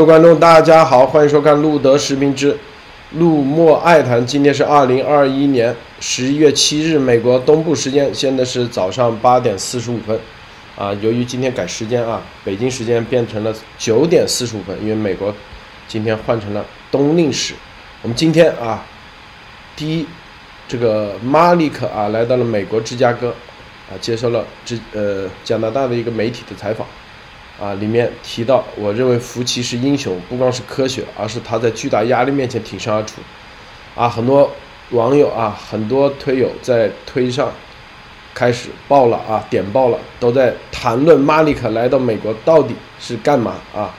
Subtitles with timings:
[0.00, 2.56] 各位观众，大家好，欢迎收看《路德时评之
[3.18, 4.18] 路莫爱谈》。
[4.24, 10.18] 今天是二零二一年十一月七日，美国东部时间，现在是早上八点四十五分。
[10.74, 15.34] 啊，由于今天改时间啊，北京时间变成了九点四十五分，因为美国
[15.86, 17.52] 今天换成了冬令时。
[18.00, 18.82] 我们今天啊，
[19.76, 20.06] 第一，
[20.66, 23.28] 这个马里克啊来到了美国芝加哥，
[23.90, 26.86] 啊，接受了芝呃加拿大的一个媒体的采访。
[27.60, 33.20] 啊，里面提到，我认为福奇是英雄，不光是科学，而是他在巨大压力面前挺身而出。
[33.94, 34.50] 啊，很多
[34.92, 37.52] 网友啊，很多推友在推上
[38.32, 43.94] 开始爆了啊，点爆了，都在谈论马里克来到美国到底是干嘛啊？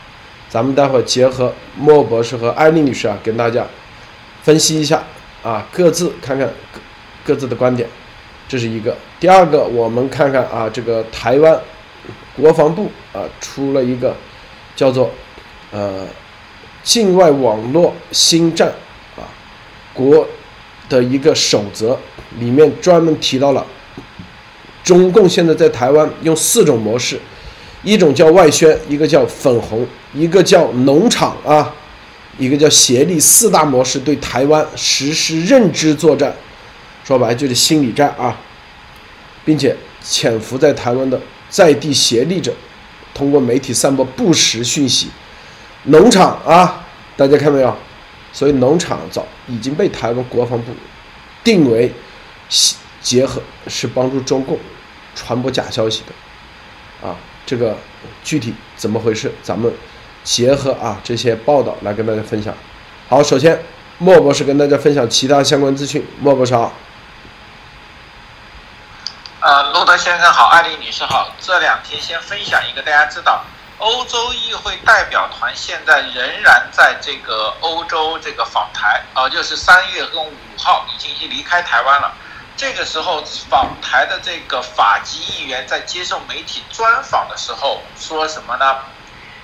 [0.49, 3.63] 咱们待会儿结合莫博士和艾丽女士啊，跟大家
[4.41, 5.03] 分析一下
[5.43, 6.49] 啊，各自看看
[7.23, 7.87] 各自的观点，
[8.47, 8.97] 这是一个。
[9.19, 11.61] 第二个，我们看看啊，这个台湾。
[12.35, 14.15] 国防部啊出了一个
[14.75, 15.11] 叫做
[15.71, 16.07] 呃
[16.81, 18.69] 境外网络新战
[19.17, 19.27] 啊
[19.93, 20.25] 国
[20.87, 21.97] 的一个守则，
[22.39, 23.65] 里面专门提到了
[24.83, 27.19] 中共现在在台湾用四种模式，
[27.83, 31.73] 一种叫外宣，一个叫粉红，一个叫农场啊，
[32.37, 36.33] 一个叫协力，四大模式对台湾实施认知作战，
[37.03, 38.35] 说白就是心理战啊，
[39.45, 41.19] 并且潜伏在台湾的。
[41.51, 42.51] 在地协力者，
[43.13, 45.09] 通过媒体散播不实讯息。
[45.83, 47.75] 农场啊，大家看到没有？
[48.31, 50.71] 所以农场早已经被台湾国防部
[51.43, 51.91] 定为
[53.01, 54.57] 结合是帮助中共
[55.13, 57.07] 传播假消息的。
[57.07, 57.75] 啊，这个
[58.23, 59.29] 具体怎么回事？
[59.43, 59.69] 咱们
[60.23, 62.55] 结合啊这些报道来跟大家分享。
[63.09, 63.59] 好，首先
[63.97, 66.01] 莫博士跟大家分享其他相关资讯。
[66.21, 66.73] 莫博士好。
[69.51, 71.29] 呃，路德先生好，艾丽女士好。
[71.41, 73.43] 这两天先分享一个，大家知道，
[73.79, 82.13] 欧洲议会代表团现在仍然在这个欧洲这个访台，呃，就是三月跟五号已经离开台湾了。
[82.55, 88.77] 这个时候访台的这个法籍议员在接受媒体专访的时候说什么呢？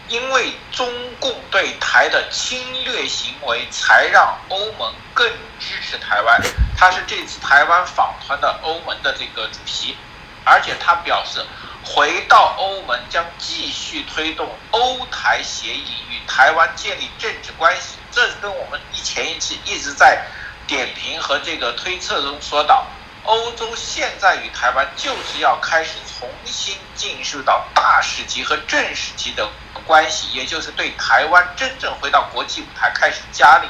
[0.10, 0.88] 因为中
[1.20, 5.28] 共对台的侵略行为，才让欧盟更
[5.60, 6.42] 支持台湾。
[6.78, 9.98] 他是这次台湾访团的欧盟的这个主席，
[10.46, 11.46] 而且他表示，
[11.84, 17.96] 回到欧盟将继续推动欧台协议，与台湾建立政治关系。
[18.12, 20.26] 这跟我们以前一期一直在
[20.66, 22.86] 点评和这个推测中说到，
[23.28, 29.48] 欧洲现在与台湾就是要开始重新进入到大使级和正使级的。
[29.86, 33.68] 关系，也就是对台湾真正回到国际舞台开始加力，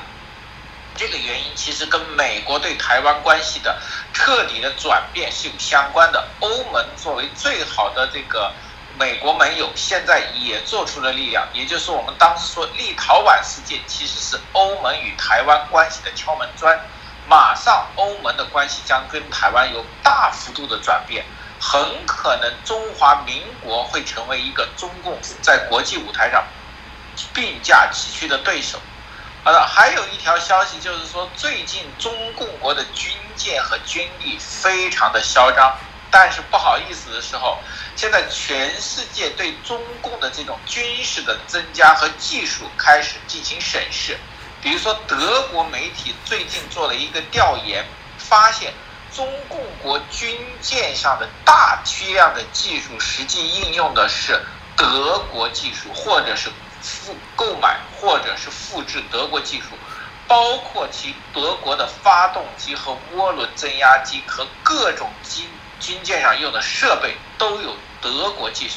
[0.95, 3.79] 这个原因其实跟美国对台湾关系的
[4.13, 6.27] 彻底的转变是有相关的。
[6.39, 8.51] 欧盟作为最好的这个
[8.97, 16.79] 美国盟友，现在也做出了力量，也就是我们当时说立陶宛事件其实是欧盟与台湾关系的敲门砖，
[17.27, 21.25] 马上欧盟的关系将跟台湾有大幅度的转变。
[21.59, 26.45] 很可能中华民国会成为一个中共在国际舞台上
[27.33, 28.79] 并驾齐驱的对手。
[29.43, 35.75] 好的，还有一条消息就是说，最近中共国的军舰和军力非常的嚣张，
[36.11, 37.57] 但是不好意思的时候，
[37.95, 44.15] 现在全世界对中共的这种军事的增加和技术开始进行审视。
[44.61, 47.85] 比如说，德国媒体最近做了一个调研，
[48.17, 48.73] 发现。
[49.15, 54.39] 中共国军舰上的大批量的技术，实际应用的是
[54.75, 56.51] 德国技术，或者是
[56.81, 59.69] 复购买，或者是复制德国技术，
[60.27, 65.45] 包括其德国的发动机和涡轮增压机和各种军
[65.79, 68.75] 军舰上用的设备都有德国技术。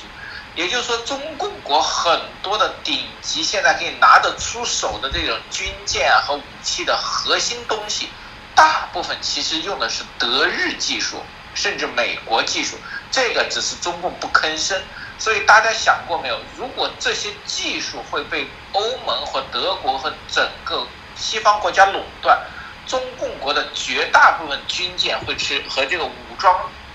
[0.55, 8.09] 也就是说，中共国很多的顶级现在可以拿得出手的这种军舰和武器的核心东西。
[8.55, 11.23] 大部分其实用的是德日技术，
[11.55, 12.77] 甚至美国技术，
[13.11, 14.79] 这个只是中共不吭声。
[15.19, 16.39] 所以大家想过没有？
[16.57, 22.39] 如果这些技术会被欧盟和德国和整个西方国家垄断，
[22.87, 26.55] 中共国的绝大部分军舰会吃和这个武装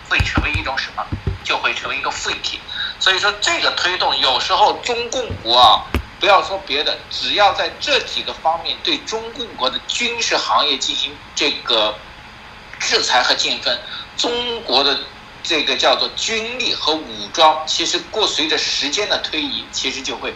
[0.09, 1.05] 会成为一种什么？
[1.43, 2.59] 就会成为一个废铁。
[3.05, 5.85] 所以说这个推动有时候中共国啊。
[6.17, 11.93] 不要说别的，只要在这几个方面对中共国的军事行业进行这个
[12.79, 13.77] 制裁和禁分，
[14.17, 14.31] 中
[14.61, 14.97] 国的
[15.43, 20.33] 这个叫做军力和武装，其实过随着时间的推移，其实就会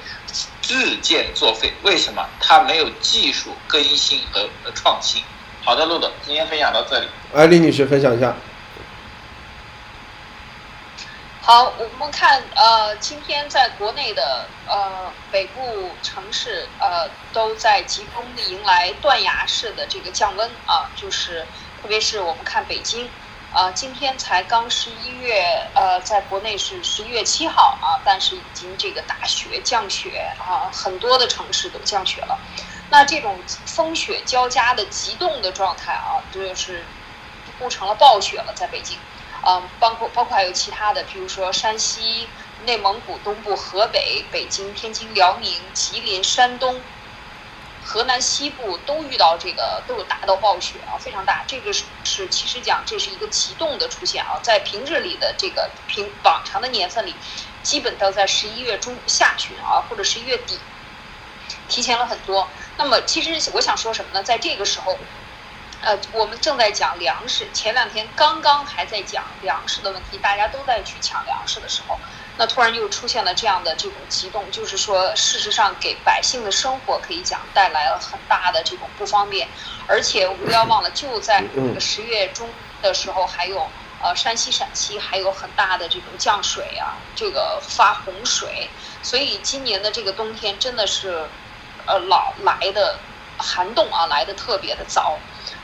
[0.67, 1.73] 日渐作废。
[1.81, 2.23] 为什么？
[2.39, 5.23] 它没有技术更新和和创新。
[5.63, 7.07] 好的，陆总，今天分享到这里。
[7.33, 8.35] 艾丽女士分享一下。
[11.49, 21.43] 好，我们看呃，今天在国内的呃北部城市呃都在集中的迎来断崖式的这个降温啊，就是
[21.81, 23.09] 特别是我们看北京
[23.51, 32.37] 啊，今天才刚十一月呃，在国内是十一月七号啊，但是已经这个大雪降雪啊，很多的城市都降雪了。
[32.91, 36.85] 那这种风雪交加的急冻的状态啊，这就是
[37.57, 38.99] 不成了暴雪了，在北京。
[39.49, 42.27] 嗯，包括包括还有其他的，比如说山西、
[42.65, 46.79] 内蒙古东部、河北、北京、天津、辽宁、吉林、山东、
[47.83, 51.43] 河南西部都遇到这个都有大到暴雪啊，非常大。
[51.47, 57.15] 这个是是其实讲这是一个急冻的出现啊，在平日里的这个平往常的年份里，
[57.63, 60.59] 基本都在十一月中下旬啊，或者十一月底，
[61.67, 62.47] 提前了很多。
[62.77, 64.21] 那么其实我想说什么呢？
[64.21, 64.99] 在这个时候。
[65.81, 67.47] 呃，我们正在讲粮食。
[67.53, 71.97] 前两天刚刚还在讲粮食的问题，大家都在去抢粮食的时候，
[72.37, 79.47] 那突然又出现了这样的这种激动，就是说，事实上给百姓的生活可以讲带来了很大的这种不方便。
[79.87, 82.49] 而且我们不要忘了，就在这个十月中
[82.81, 83.65] 的时候，还有
[84.03, 88.69] 呃山西、陕西还有很大的这种降水啊，这个发洪水。
[89.01, 91.25] 所以今年的这个冬天真的是，
[91.85, 92.99] 呃，老来的
[93.37, 95.17] 寒冻啊，来的特别的早。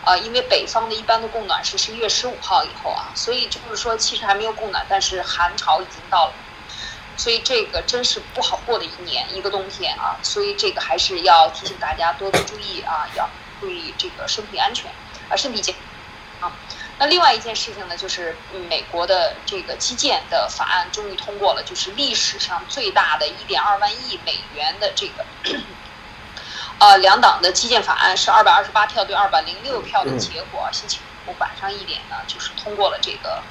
[0.03, 6.33] 啊，因为北方的一般的供暖是十一月十五号以后啊，所以就是说其实还没有供暖，但是寒潮已经到了，
[7.17, 13.27] 所以这个真是不好过的一年一个冬天啊，所以这个还是要提醒大家多多注意啊，要
[13.59, 14.91] 注意这个身体安全
[15.29, 15.73] 啊，身体健
[16.39, 16.55] 康啊。
[16.97, 18.37] 那另外一件事情呢，就是
[18.69, 25.25] 美国的这个基建的法案终于通过了，就是历史上最大的一点二万亿美元的这个。
[26.77, 33.42] 呃，两党的基建法案是二百二十八票对二百零六票的结果，星期五晚上一点呢，就是通过了这个，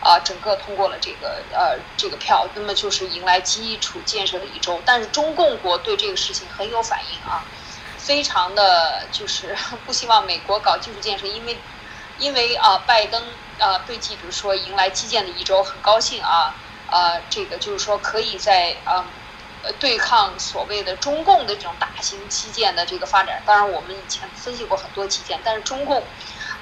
[0.00, 4.82] 啊，整个通过了这个呃这个票，那么就是迎来基础建设的一周。
[4.84, 7.44] 但是中共国对这个事情很有反应啊，
[7.96, 9.56] 非常的就是
[9.86, 11.56] 不希望美国搞基础建设，因为
[12.18, 13.22] 因为啊，拜登
[13.60, 16.52] 啊对记者说迎来基建的一周很高兴啊，
[16.90, 19.06] 啊，这个就是说可以在啊。
[19.62, 26.12] 呃，对抗所谓的中共的这种大型基建的这个发展，当然我们以前分析过很多基建，但是中共，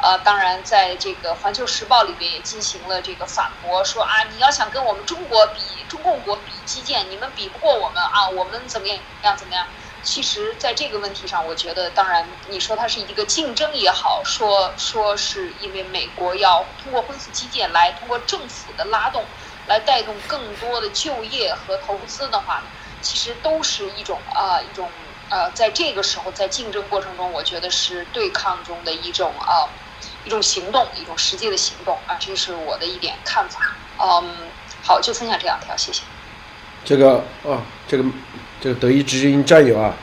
[0.03, 9.67] 呃，当然在这个《环球时报》里边也进行了这个反驳，说啊，你要想跟我们中国比，中共国比基建，你们比不过我们啊，我们怎么样怎么样？
[10.03, 19.31] 其实，在这个问题上，我觉得，当然你说它是一个竞争也好，说说是因为美国要通过恢复基建来通过政府的拉动，
[19.67, 22.73] 来带动更多的就业和投资的话？
[23.01, 24.89] 其实都是一种啊，一种
[25.29, 29.69] 呃，在这个时候，在竞争过程中，我觉得是对抗中的一种啊，
[30.25, 33.61] 一种行动，一种实际的行动啊，这是我的一点看法。
[33.99, 34.35] 嗯，
[34.83, 36.03] 好，就分享这两条，谢谢。
[36.85, 38.05] 这个啊，这个
[38.61, 39.95] 这个德意志英战友啊，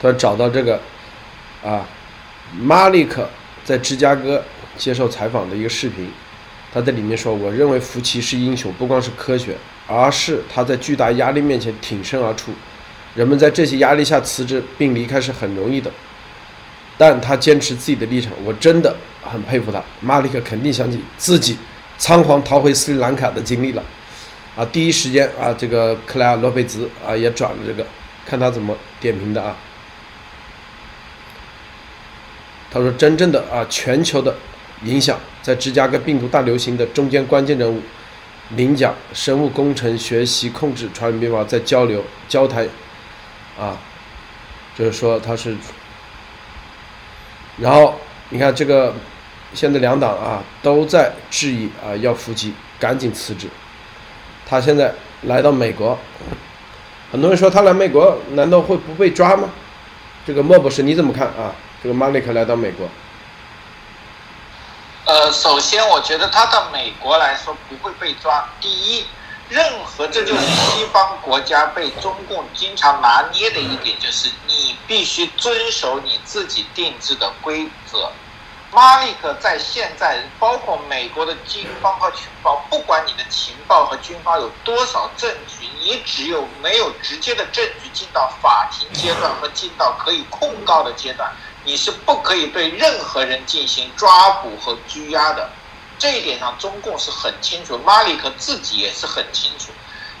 [0.00, 0.80] 他找到这个
[1.62, 1.86] 啊，
[2.52, 3.28] 马利克
[3.64, 4.42] 在芝加哥
[4.76, 6.12] 接受采访的一个视频，
[6.72, 9.56] 他在里面说：“我认为福奇是英雄，不光是科学。”
[9.86, 12.52] 而是他在巨大压力面前挺身而出，
[13.14, 15.90] 人们在这些压力下辞职并离开是很容易的，
[16.98, 19.82] 但他坚持自己的立场，我真的很佩服他。
[20.00, 21.56] 马里克肯定想起自己
[21.98, 23.82] 仓皇逃回斯里兰卡的经历了，
[24.56, 27.86] 啊，第一时间啊，这个克莱尔罗贝兹啊也转了这个，
[28.26, 29.56] 看他怎么点评的啊。
[32.70, 34.34] 他说，真正的啊全球的
[34.82, 37.80] 影响，在芝加哥病毒大流行的中间关键人物。
[38.50, 42.64] 领奖，生物工程学习控制传染病嘛，在交流交谈，
[43.58, 43.76] 啊，
[44.76, 45.56] 就是说他是，
[47.58, 47.94] 然后
[48.28, 48.94] 你看这个，
[49.52, 53.48] 现在两党啊都在质疑啊要伏击，赶紧辞职。
[54.48, 55.98] 他现在来到美国，
[57.10, 59.50] 很多人说他来美国难道会不被抓吗？
[60.24, 61.52] 这个莫博士你怎么看啊？
[61.82, 62.88] 这个马里克来到美国。
[65.06, 68.44] 呃，首先，我觉得他到美国来说不会被抓。
[68.60, 69.06] 第一，
[69.48, 78.10] 任何这就是西方国家被中共经常拿捏的一点，就是你必须遵守你自己定制的规则。
[78.72, 91.30] 马利克在现在，包括美国的军方和情报，不管你的情报和军方有多少证据，你只有没有直接的证据进到法庭阶段和进到可以控告的阶段。
[91.66, 95.50] 你是不可以对任何人进行抓捕和拘押的，
[95.98, 99.72] 这一点上中共是很清楚，马里克自己也是很清楚，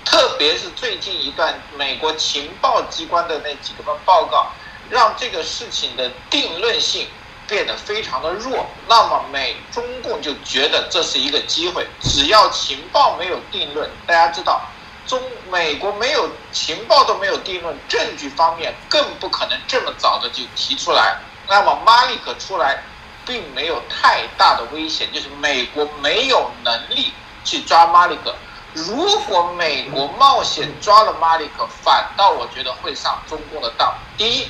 [0.04, 4.48] 特别是最近一段美国情报机关的那几个份报告，
[4.90, 7.06] 让这个事情的定论性
[7.46, 14.60] 变得非常的弱，那么美中共就觉得这是一个机会，只要情报没有定论，大家知道，
[15.06, 21.16] 中美国没有情报都没有定论，证据方面更不可能这么早的就提出来，
[21.48, 22.82] 那么马里克出来，
[23.24, 27.12] 并没有太大的危险，就是美国没有能力
[27.44, 28.34] 去抓马里克。
[28.74, 33.94] 如果美国冒险抓了马里克，反倒我觉得会上中共的当。
[34.18, 34.48] 第一，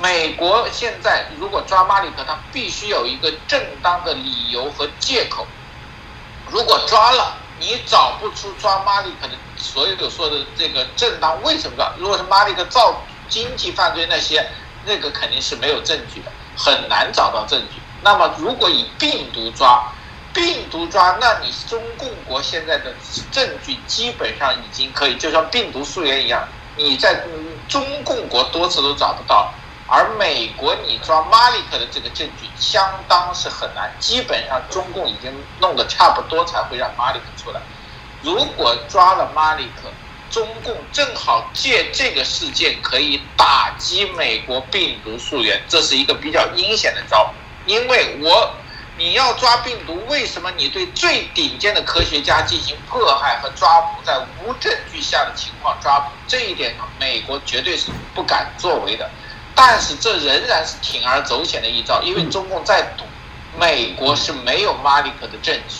[0.00, 5.46] 美国现在如果抓马里克，他必须有一个正当的理由和借口。
[6.50, 11.92] 如果抓了，你找不出抓马里克的所有说的这个正当为什么抓？
[11.98, 14.48] 如果是马里克造经济犯罪那些，
[14.88, 17.80] 那个肯定是没有证据的，很难找到证据。
[18.02, 19.84] 那么如果以病毒抓，
[20.32, 22.94] 病毒抓，那你中共国现在的
[23.30, 26.42] 证据基本上已经可以，就像病毒溯源一样，
[26.76, 27.22] 你在
[27.68, 29.52] 中共国多次都找不到，
[29.86, 37.60] 而美国你抓马里克的这个证据相当是很难，基本上中共已经弄得差不多才会让马里克出来。
[38.22, 39.88] 如果抓了马里克，
[40.30, 47.32] 中共正好借这个事件可以打击美国病毒溯源，这是一个比较阴险的招，
[47.66, 48.54] 因为我。
[49.00, 56.10] 你要抓病毒，为什么你对最顶尖的科学家进行迫害和抓捕，在无证据下的情况抓捕？
[56.26, 59.08] 这一点上，美国绝对是不敢作为的。
[59.54, 63.04] 但是这仍然是铤而走险的一招，因为中共在赌，
[63.56, 65.76] 美国是没有马里克的证据，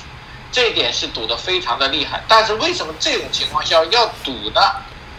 [0.50, 2.22] 这点是赌得非常的厉害。
[2.28, 4.60] 但是为什么这种情况下要赌呢？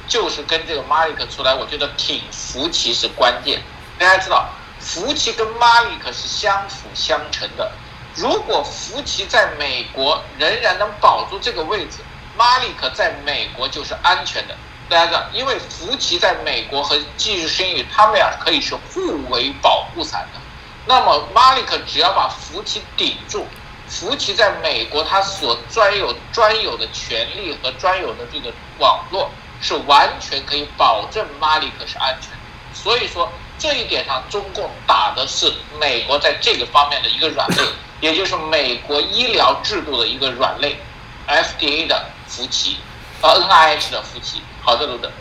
[0.07, 3.61] 就是跟这个马里克出来，我觉得挺福奇是关键。
[3.99, 7.71] 大家知道，福奇跟马里克是相辅相成的。
[8.15, 11.99] 如果福奇在美国仍然能保住这个位置，
[12.35, 14.55] 马里克在美国就是安全的。
[14.89, 20.39] 大家知道，因为福奇在美国和技术生意，他们俩可以是互为保护伞的。
[20.87, 23.45] 那么马里克只要把福奇顶住，
[23.89, 29.29] 福奇在美国他所专有专有的权利和专有的这个网络，
[29.59, 32.37] 是完全可以保证马里克是安全的。
[32.73, 37.63] 所以说这一点上，中共打的是美国在这个方面的一个软肋。
[38.01, 40.79] 也就是美国医疗制度的一个软肋
[41.27, 42.77] ，FDA 的福奇，
[43.21, 44.41] 呃，NIH 的福奇。
[44.61, 45.11] 好的，卢德。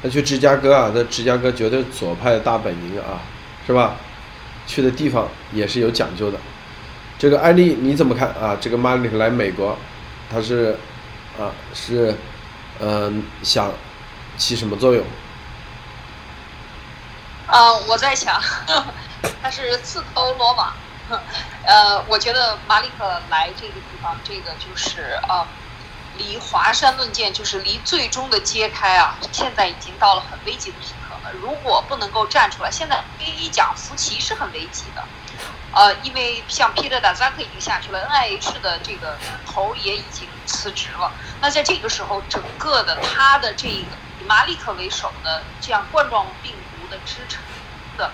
[0.00, 3.22] 那去芝加哥啊，在芝加哥绝对左派的大本营啊，
[3.64, 3.94] 是吧？
[4.66, 6.38] 去的地方也是有讲究的。
[7.22, 8.58] 这个案例你怎么看啊？
[8.60, 9.78] 这个马里克来美国，
[10.28, 10.76] 他是
[11.38, 12.12] 啊是
[12.80, 13.72] 嗯想
[14.36, 15.06] 起什么作用？
[17.46, 18.42] 啊，我在想，
[19.40, 20.72] 他是自投罗网。
[21.64, 25.46] 呃，我觉得马里克来这个地方，这个就是呃，
[26.18, 31.32] 离华山论剑，就是离最终的揭开啊，现在已经到了很危急的时刻了。
[31.40, 35.04] 如果不能够站出来，现在一讲福奇是很危急的，
[35.72, 41.12] 呃，因为像皮特达扎克已经下去了，NIH 的这个头也已经辞职了。
[41.40, 43.74] 那在这个时候，整个的他的这个
[44.20, 47.40] 以马里克为首的这样冠状病毒的支撑
[47.96, 48.10] 的，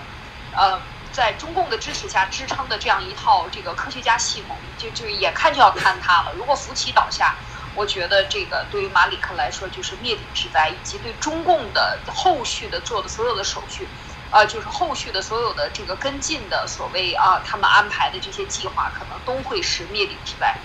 [0.55, 0.79] 呃。
[1.11, 6.31] 在中共的支持下支撑的这样一套这个科学家系统，就就眼看就要坍塌了。
[6.37, 7.35] 如果福奇倒下，
[7.73, 13.87] 我觉得这个对于马里克来说就是灭顶之灾，以及对中共的后续的做的所有的手续，
[14.31, 20.55] 呃，就是后续的所有的这个跟进的所谓啊，他们安排的这些计划，可能都会是灭顶之灾。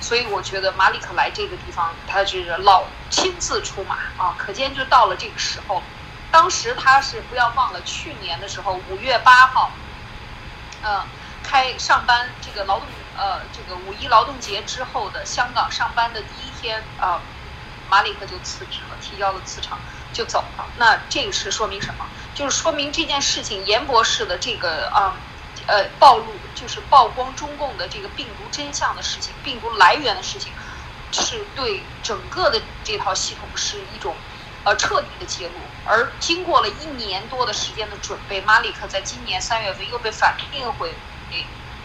[0.00, 5.82] 所以我觉得马里克来这个地方，他就是老亲自出马啊，可见就到了这个时候。
[6.30, 9.70] 当时他是不要忘了去年的时候，五月八号。
[10.82, 11.04] 呃，
[11.42, 17.20] 开上班这个劳动呃，这个五一劳动节之后的香港上班的第一天啊，
[17.90, 19.76] 马里克就辞职了，提交了辞呈
[20.12, 20.64] 就走了。
[20.76, 22.06] 那这个是说明什么？
[22.38, 25.16] 就是说明这件事情，严博士的这个啊，
[25.66, 30.52] 呃，暴露就是曝光中共的这个病毒真相的事情，病毒来源的事情，
[31.10, 34.14] 是对整个的这套系统是一种。
[34.64, 35.54] 呃，彻底的揭露。
[35.84, 40.92] 而经过了一年多的时间的准备，马里克在今年三月份又被反聘回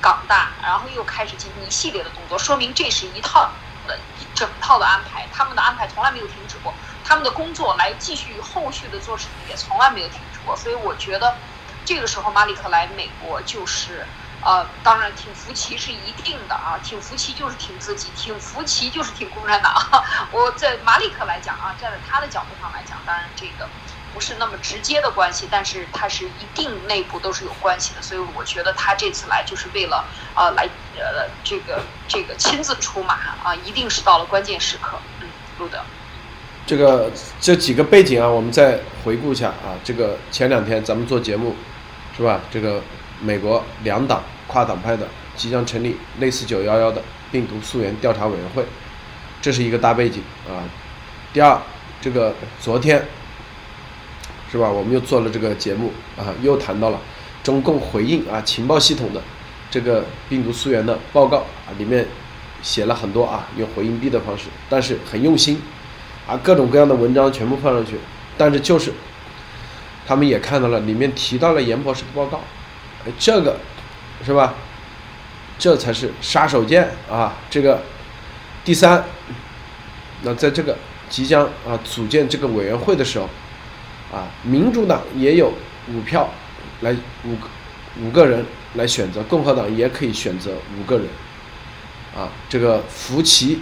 [0.01, 3.51] 港大，然后又开始进行一系列的动作，说明这是一套
[3.87, 5.27] 的一整套的安排。
[5.31, 11.37] 他们的安排从来没有停止过，他们的工作来继续后续的做事也从来没有停止所以我觉得，
[11.85, 14.07] 这个时候马里克来美国就是。
[14.45, 19.73] 呃，当然挺服气是一定的啊，挺服气就是挺自己，挺服气就是挺共产党。
[20.33, 23.71] 我在马里克来讲啊，站在他的角度上来讲，当然这个
[24.11, 33.13] 不是那么直接的关系，但是他是一定内部都是有关系的，所以我觉得他这次来就是为了呃来呃这个这个亲自出马
[33.45, 35.01] 啊，一定是到了关键时刻。
[35.21, 35.87] 嗯，路德，
[36.65, 41.55] 这个这几个背景啊，我们再回顾一下啊，这个前两天咱们做节目
[42.17, 42.41] 是吧？
[42.51, 42.81] 这个。
[43.21, 47.01] 美国两党跨党派的即将成立类似九幺幺的
[47.31, 48.65] 病毒溯源调查委员会，
[49.41, 50.59] 这是一个大背景啊。
[51.31, 51.57] 第二，
[52.01, 53.01] 这个昨天
[54.51, 54.69] 是吧？
[54.69, 56.99] 我们又做了这个节目啊，又谈到了
[57.41, 59.21] 中共回应啊情报系统的
[59.71, 62.05] 这个病毒溯源的报告啊，里面
[62.61, 65.61] 写了很多啊，用回应币的方式，但是很用心
[66.27, 67.97] 啊，各种各样的文章全部放上去，
[68.37, 68.91] 但是就是
[70.05, 72.41] 他们也看到了里面提到了严博士的报告，
[73.19, 73.57] 这个
[74.25, 74.53] 是吧？
[75.59, 77.35] 这才是杀手锏啊！
[77.49, 77.81] 这个
[78.65, 79.03] 第三，
[80.23, 80.77] 那在这个。
[81.09, 83.29] 即将啊组建这个委员会的时候，
[84.11, 85.53] 啊，民主党也有
[85.91, 86.27] 五票，
[86.81, 86.91] 来
[87.23, 87.47] 五个
[88.01, 91.05] 五个人来选择，共和党也可以选择五个人，
[92.17, 93.61] 啊，这个福奇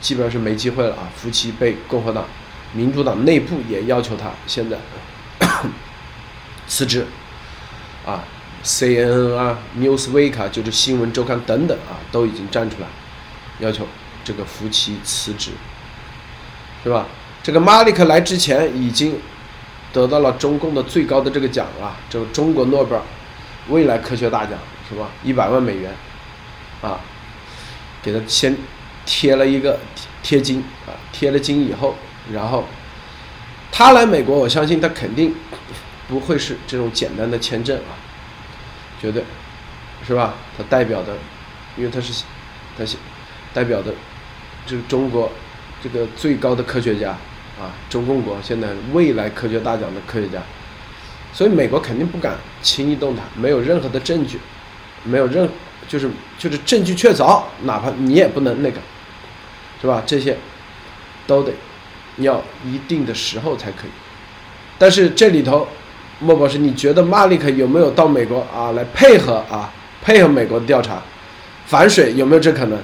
[0.00, 2.24] 基本上是没机会了啊，福奇被共和党、
[2.72, 4.78] 民主党内部也要求他现在
[6.66, 7.06] 辞职，
[8.06, 8.24] 啊
[8.64, 12.86] ，CNN 啊，Newsweek 啊，就是新闻周刊等等啊，都已经站出来
[13.60, 13.86] 要求
[14.24, 15.52] 这个福奇辞职。
[16.84, 17.06] 是吧？
[17.42, 19.18] 这个马利克来之前已经
[19.92, 23.02] 得到了中共的最高的这个奖啊，这个中国诺贝尔
[23.68, 24.56] 未来科学大奖
[24.88, 25.08] 是吧？
[25.24, 25.92] 一百万美元
[26.80, 27.00] 啊，
[28.00, 28.56] 给他先
[29.08, 29.80] 贴了一个
[30.22, 31.96] 贴金啊，贴了金以后，
[32.30, 32.66] 然后
[33.72, 35.34] 他来美国，我相信他肯定
[36.06, 37.96] 不会是这种简单的签证啊，
[39.00, 39.24] 绝对
[40.06, 40.34] 是吧？
[40.58, 41.16] 他代表的，
[41.78, 42.22] 因为他是
[42.76, 42.98] 他是
[43.54, 43.94] 代表的
[44.66, 45.32] 这个中国。
[45.80, 47.10] 这个最高的科学家
[47.56, 50.42] 啊，中共国现在未来科学大奖的科学家，
[51.32, 54.40] 所以美国肯定不敢轻易动他，没有任何的证据，
[55.04, 55.48] 没有任
[55.86, 58.80] 就是就是证据确凿，哪怕你也不能那个，
[59.80, 60.02] 是吧？
[60.06, 60.36] 这些
[61.26, 61.52] 都得
[62.16, 63.90] 要一定的时候才可以。
[64.78, 65.68] 但是这里头，
[66.18, 69.72] 莫博士，你觉得马利克有没有到美国啊来配合啊
[70.02, 71.02] 配合美国的调查，
[71.66, 72.78] 反水有没有这可能？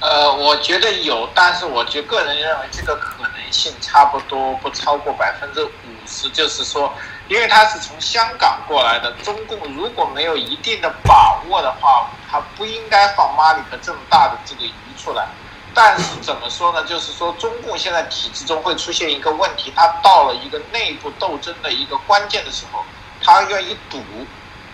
[0.00, 5.70] 呃，我觉得有，但是我就个人认为这个可能性差不多不超过百分之五
[6.06, 6.28] 十。
[6.30, 6.94] 就是说，
[7.26, 15.28] 因为他是从香港过来的，中共如果没有一定的把握的话，他不应该放马里克这么大的这个鱼出来。
[15.74, 16.82] 但是怎么说呢？
[16.84, 22.84] 就是说，中共现在体制中会出现一个问题，他到了一个内部斗争的一个关键的时候，
[23.22, 24.02] 他愿意赌，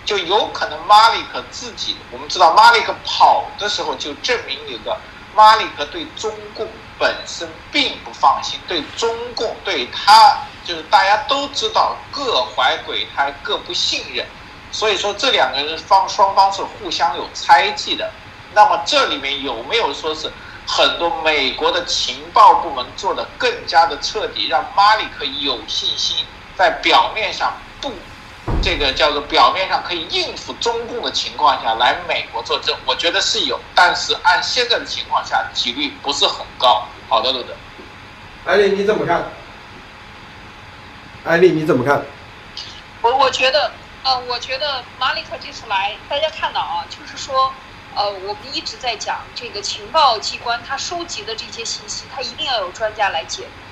[0.05, 4.97] 就有可能马里克自己，我们知道马里克跑的时候就证明有个。
[5.35, 6.65] 马里克对中共
[6.97, 14.25] 本身并不放心，对中共对他就是大家都知道各怀鬼胎，各不信任，
[14.75, 18.11] 所以说这两个人方双方是互相有猜忌的。
[18.53, 20.29] 那么这里面有没有说是
[20.67, 26.25] 很多美国的情报部门做的更加的彻底，让马里克有信心
[26.59, 27.93] 在表面上不？
[28.61, 36.85] 这个叫做表面上可以应付中共的情况下来美国作证，我觉得是有，但是按现在的情况下，几率不是很高。
[37.09, 37.55] 好的，陆德，
[38.45, 39.25] 艾丽你怎么看？
[41.25, 42.03] 艾丽你怎么看？
[43.01, 43.71] 我我觉得，
[44.05, 47.55] 呃，我觉得马里克这次来，大家看到啊，就是说，
[47.97, 53.63] 呃，我们一直在讲这个情报机关他收集的这些信息，他一定要有专家来解读。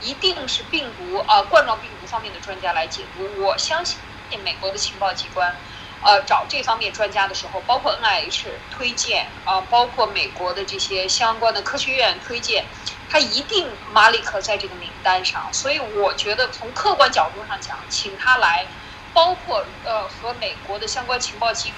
[0.00, 3.42] 一定是病毒啊，冠状病毒方面的专家来解读。
[3.42, 3.98] 我相信
[4.42, 5.54] 美国的情报机关，
[6.00, 12.64] 呃，找这方面专家的时候，包括 NIH 推荐啊，包括美国的这些相关的科学院推荐，
[13.10, 15.50] 他一定马里克在这个名单上。
[15.52, 18.66] 所以我觉得从客观角度上讲，请他来，
[19.14, 21.72] 包括呃和美国的相关情报机。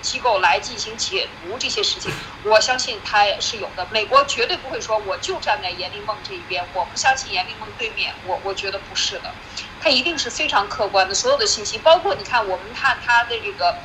[0.00, 2.12] 机构来进行解读这些事情，
[2.44, 3.84] 我相信他是有的。
[3.90, 8.14] 美国绝对不会说我就站在严立梦这一边，我不相信严立梦对面。
[8.24, 9.34] 我我觉得不是的，
[9.80, 11.12] 他一定是非常客观的。
[11.12, 13.76] 所有的信息，包括你看，我们看他的这个，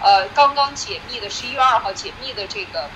[0.00, 2.88] 呃，刚刚解密的十一月二号解密的这个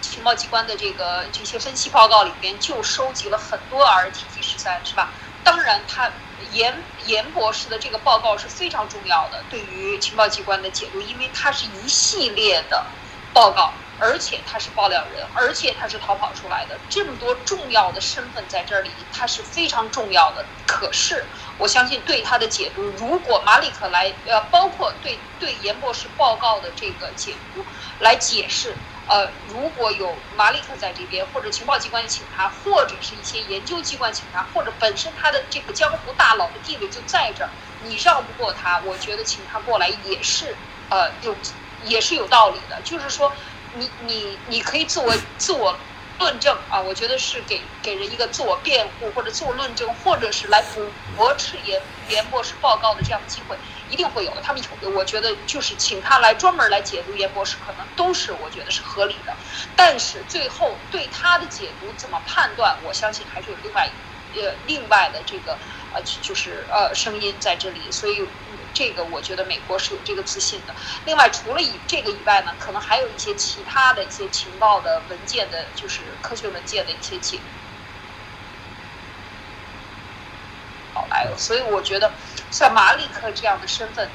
[0.00, 5.10] 情报机关的这个这些分析报告里边，就收集了很多 RTT 十三，是吧？
[5.44, 6.10] 当然他。
[6.50, 12.84] 严严博士的这个报告是非常重要的，对于情报机关的解读，因为它是一系列的
[13.32, 20.44] 报告，而且他是爆料人，而且他是逃跑出来的，这么多重要的身份在这里，他是非常重要的。
[20.66, 21.24] 可是
[21.58, 27.64] 我相信对他的解读，如果马里克来，呃，包括对对严博士报告的这个解读
[28.00, 28.74] 来解释。
[29.04, 41.36] 呃，如果有马里克在这边，或者情报机关请他，或者是一些研究机关请他，或者本身他的这个江湖大佬的地位就在这儿，你绕不过他，我觉得请他过来也是呃有
[41.78, 42.80] 也是有道理的。
[42.82, 43.32] 就是说，
[43.70, 45.78] 你你你可以自我自我
[46.22, 50.64] 论证啊，我觉得是给给人一个自我辩护或者自我论证，或者是来
[51.16, 53.56] 驳斥严严博士报告的这样的机会，
[53.90, 54.40] 一定会有的。
[54.40, 59.34] 他们有我觉得就是请他来专门来解读严博士，可能都是我觉得是合理的。
[59.74, 63.90] 但是最后对他的解读怎么判断，我相信还是有另外
[64.36, 65.58] 呃另外的这个
[65.92, 68.28] 呃就是呃声音在这里，所以。
[68.72, 70.74] 这个我觉得美国是有这个自信的。
[71.04, 77.40] 另外，除了以这个以外呢，可能还有一些其他的一些情报的文件的，就是科学文件的一些解。
[80.94, 82.12] 好来了，所以我觉得
[82.50, 84.10] 像马里克这样的身份，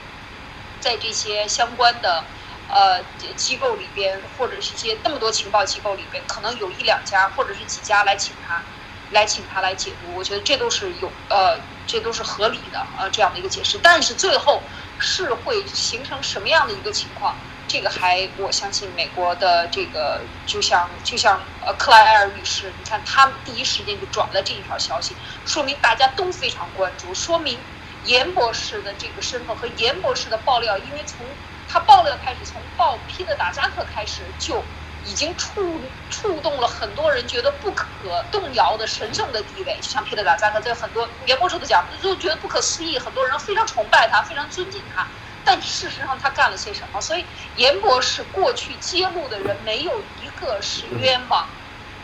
[0.79, 2.23] 在这些相关的
[2.67, 3.03] 呃
[3.35, 8.63] 机构里边，或者是一些那么多情报机构里边，可能有一两家或者是几家来请他，
[9.11, 10.13] 来请他来解读。
[10.15, 11.59] 我觉得这都是有呃。
[11.89, 13.79] 这都是合理的啊，这样的一个解释。
[13.81, 14.61] 但是最后
[14.99, 17.33] 是会形成什么样的一个情况？
[17.65, 25.15] 这个还我相信美国的这个，就像就像呃克莱尔女士，你看他第一时间就转了这一条消息，
[25.45, 27.57] 说明大家都非常关注，说明
[28.03, 31.25] 严博士的这个身份和严博士的爆料，因为从
[31.69, 34.61] 他爆料开始，从爆皮特达扎克开始就。
[35.07, 37.87] 已经触触动了很多人觉得不可
[38.29, 42.99] 动摇的神圣的地位，就像皮特·达扎克在很多演播时都讲，就觉得不可思议。
[42.99, 45.07] 很多人非常崇拜他，非常尊敬他，
[45.45, 46.99] 但事实上他干了些什么？
[46.99, 47.23] 所以
[47.55, 51.47] 严博士过去揭露的人没有一个是冤枉。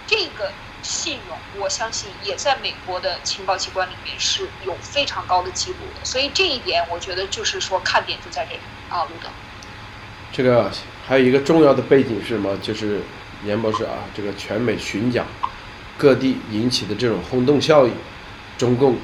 [0.07, 6.05] 这个信用，我相信也在美国的情报机关里面是有非常高的记录的。
[6.05, 9.27] 所以这一点，我觉得就是说看点就在这里啊，路德。
[10.31, 10.71] 这个。
[11.05, 12.55] 还有一个重要的背景是什么？
[12.61, 13.01] 就是
[13.45, 15.25] 严博士啊，这个全美巡讲，
[15.97, 17.93] 各地引起的这种轰动效应，
[18.57, 18.95] 中共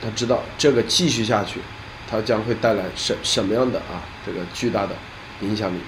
[0.00, 1.60] 他知道这个继续下去，
[2.10, 4.96] 它将会带来什什么样的啊这个巨大的
[5.42, 5.78] 影响力。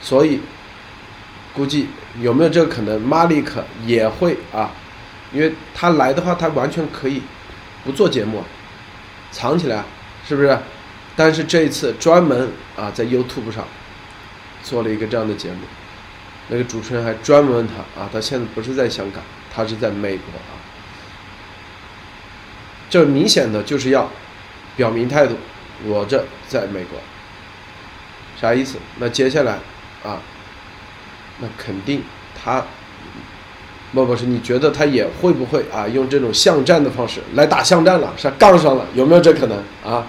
[0.00, 0.40] 所以
[1.54, 1.86] 估计
[2.20, 4.72] 有没有这个可能，马利克也会啊，
[5.32, 7.22] 因为他来的话，他完全可以
[7.84, 8.42] 不做节目，
[9.30, 9.84] 藏起来，
[10.26, 10.58] 是不是？
[11.20, 13.62] 但是这一次专门啊在 YouTube 上
[14.62, 15.58] 做了一个这样的节目，
[16.48, 19.22] 那个主持人还专门问他啊，他现在不是在香港，
[19.54, 20.56] 他是在美国啊，
[22.88, 24.10] 这明显的就是要
[24.76, 25.36] 表明态度，
[25.84, 26.98] 我这在美国，
[28.40, 28.78] 啥意思？
[28.98, 29.58] 那接下来
[30.02, 30.22] 啊，
[31.40, 32.02] 那肯定
[32.42, 32.64] 他，
[33.92, 40.06] 莫博士，你觉得他也会不会啊用这种巷战的方式来打巷战了，是杠上了，有没有这可能啊？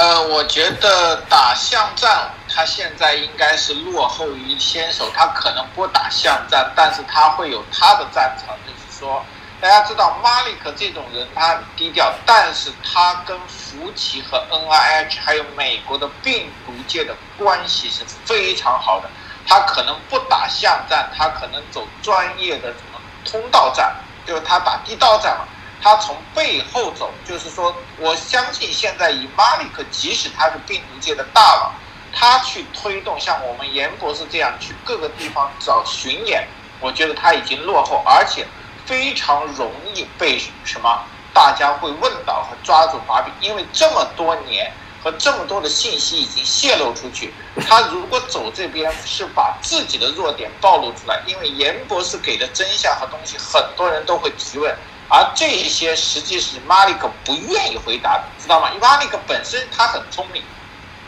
[0.00, 5.10] 呃，我觉得打巷战，他现在应该是落后于先手。
[5.14, 8.56] 他可能不打巷战，但是他会有他的战场。
[8.66, 9.22] 就是说，
[9.60, 19.10] 大家知道马里克这种人，他低调，但是他跟福奇和 NIH 还有美国的病毒界的关系是非常好的。
[19.46, 22.98] 他可能不打巷战，他可能走专业的什么
[23.30, 23.94] 通道战，
[24.26, 25.44] 就是他打地道战嘛。
[25.82, 31.72] 他从背后走，就是说，我相信现在以马里克，即使他是病毒界的大佬，
[32.12, 36.46] 他去推动像我们严博士这样去各个地方找巡演，
[36.80, 38.46] 我觉得他已经落后，而且
[38.84, 44.70] 非常容易被什么大家会问到和抓住把柄，因为这么多年
[45.02, 47.32] 和这么多的信息已经泄露出去，
[47.66, 54.76] 他如果走这边是把自己的弱点暴露出来，因为严博士给的真相和东西，很多人都会提问。
[55.12, 58.68] 而这些实际是马里克不愿意回答的，知道吗？
[58.68, 60.40] 因为马里克本身他很聪明，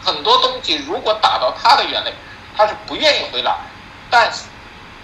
[0.02, 2.12] 很多东西如果打到他的眼里，
[2.56, 3.60] 他是不愿意回答。
[4.10, 4.42] 但是，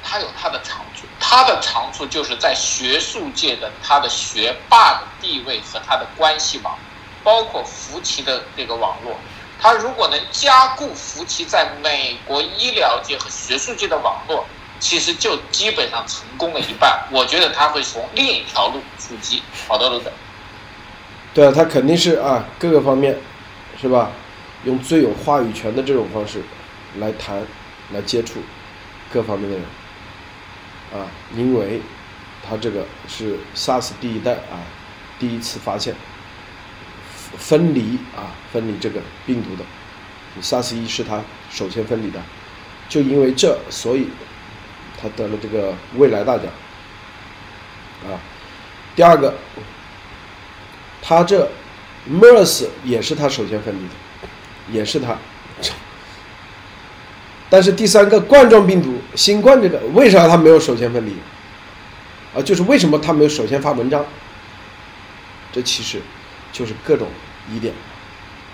[0.02, 6.76] 他有他的长处，他的长处就是在学术界的他的学霸的地位和他的关系网，
[7.22, 9.16] 包括福奇的这个网络。
[9.60, 14.44] 他如果能加固福奇在美国医疗界和学术界的网络。
[14.80, 19.42] 其实就基本上成功了一半，我觉得他会从另一条路出击。
[19.66, 20.12] 好的，路的。
[21.34, 23.18] 对啊，他肯定是啊，各个方面，
[23.80, 24.10] 是吧？
[24.64, 26.42] 用最有话语权的这种方式
[26.98, 27.46] 来谈，
[27.92, 28.40] 来接触
[29.12, 29.64] 各方面的人
[30.92, 31.80] 啊，因为
[32.48, 34.62] 他这个是 SARS 第一代啊，
[35.18, 35.94] 第一次发现
[37.36, 39.64] 分离啊，分离这个病毒的
[40.40, 42.20] ，SARS 一是他首先分离的，
[42.88, 44.08] 就因为这，所以。
[45.00, 46.46] 他得了这个未来大奖，
[48.04, 48.18] 啊，
[48.96, 49.32] 第二个，
[51.00, 51.48] 他这
[52.10, 53.94] MERS 也是他首先分离的，
[54.72, 55.16] 也是他，
[57.48, 61.14] 但是第三个冠状病毒新冠这个为啥他没有首先分离？
[62.34, 64.04] 啊，就是为什么他没有首先发文章？
[65.52, 66.00] 这其实
[66.52, 67.08] 就是各种
[67.50, 67.72] 疑点。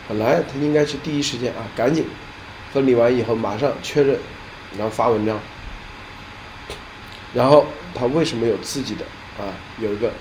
[0.07, 2.07] 本来他应该是第一时间啊，赶紧
[2.73, 4.19] 分离完以后马上确认，
[4.77, 5.41] 然后发文章。
[7.35, 9.05] 然后他为什么有自己的
[9.39, 9.53] 啊？
[9.81, 10.13] 有一个，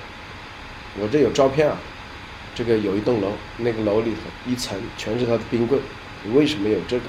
[0.99, 1.78] 我这有照片啊，
[2.56, 5.78] 这个有一栋楼，那个楼里头一层全是他的冰柜，
[6.34, 7.06] 为什么有这个？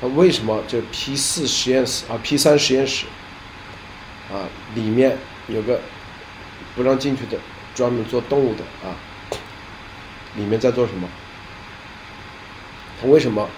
[0.00, 3.06] 他为什么这 P 四实验室啊 P 三实验室
[4.32, 5.16] 啊里面
[5.48, 5.80] 有个
[6.74, 7.38] 不让进去的，
[7.74, 8.94] 专门做动物的啊？
[10.36, 11.08] 里面在做什么？
[13.00, 13.48] 他为什么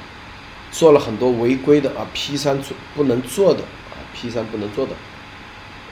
[0.71, 4.93] 做了很多违规的啊？P 三做不能做的啊？P 三不能做的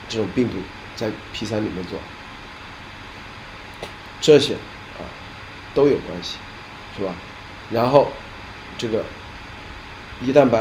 [0.07, 0.55] 这种病毒
[0.95, 1.99] 在 P 三里面做，
[4.21, 5.03] 这些啊
[5.73, 6.37] 都有关系，
[6.97, 7.13] 是吧？
[7.71, 8.11] 然后
[8.77, 9.03] 这个
[10.21, 10.59] 一蛋白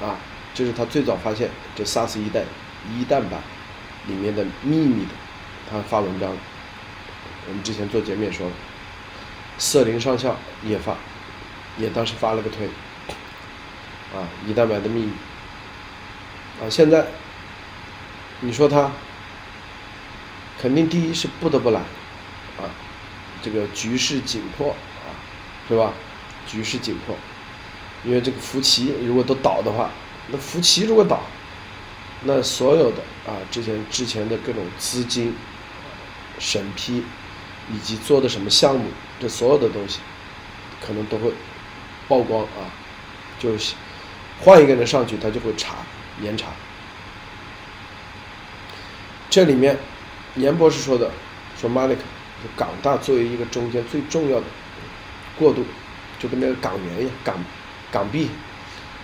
[0.00, 0.18] 啊，
[0.54, 2.44] 这是他最早发现这 SARS 一代
[2.90, 3.38] 一蛋白
[4.06, 5.10] 里面的秘密的，
[5.70, 6.36] 他发文章，
[7.48, 8.52] 我们之前做节目也说了。
[9.56, 10.96] 瑟林上校也发，
[11.78, 12.66] 也当时发了个推，
[14.14, 15.12] 啊，一蛋白的秘密，
[16.60, 17.06] 啊，现在
[18.44, 18.92] 你说他
[20.60, 21.80] 肯定第一是不得不来，
[22.58, 22.68] 啊，
[23.42, 25.08] 这个局势紧迫啊，
[25.66, 25.94] 是吧？
[26.46, 27.16] 局势紧迫，
[28.04, 29.90] 因为这个福奇如果都倒的话，
[30.28, 31.22] 那福奇如果倒，
[32.24, 35.34] 那所有的啊之前之前的各种资金
[36.38, 37.02] 审批
[37.72, 38.90] 以及做的什么项目。
[39.18, 40.00] 这所有的东西，
[40.86, 41.32] 可能都会
[42.08, 42.68] 曝光啊，
[43.38, 43.74] 就是
[44.42, 45.76] 换一个人上去，他就会查
[46.20, 46.48] 严查。
[49.34, 49.76] 这里面，
[50.36, 51.10] 严博士说的，
[51.60, 52.02] 说马里克，
[52.56, 54.44] 港大作为一个中间最重要的
[55.36, 55.64] 过渡，
[56.20, 57.44] 就跟那个港元一样，港
[57.90, 58.30] 港币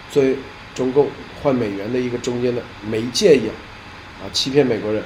[0.08, 0.36] 作为
[0.72, 1.08] 中共
[1.42, 3.54] 换美元的一个中间的媒介一样，
[4.22, 5.02] 啊，欺骗美国人。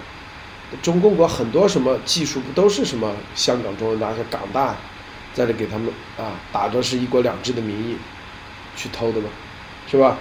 [0.82, 4.76] 中共国很多什么技术不都是什么香港中文大学、港大？
[5.32, 7.96] 在这给他们啊，打着是一国两制的名义
[8.76, 9.30] 去偷的吗，
[9.90, 10.18] 是吧？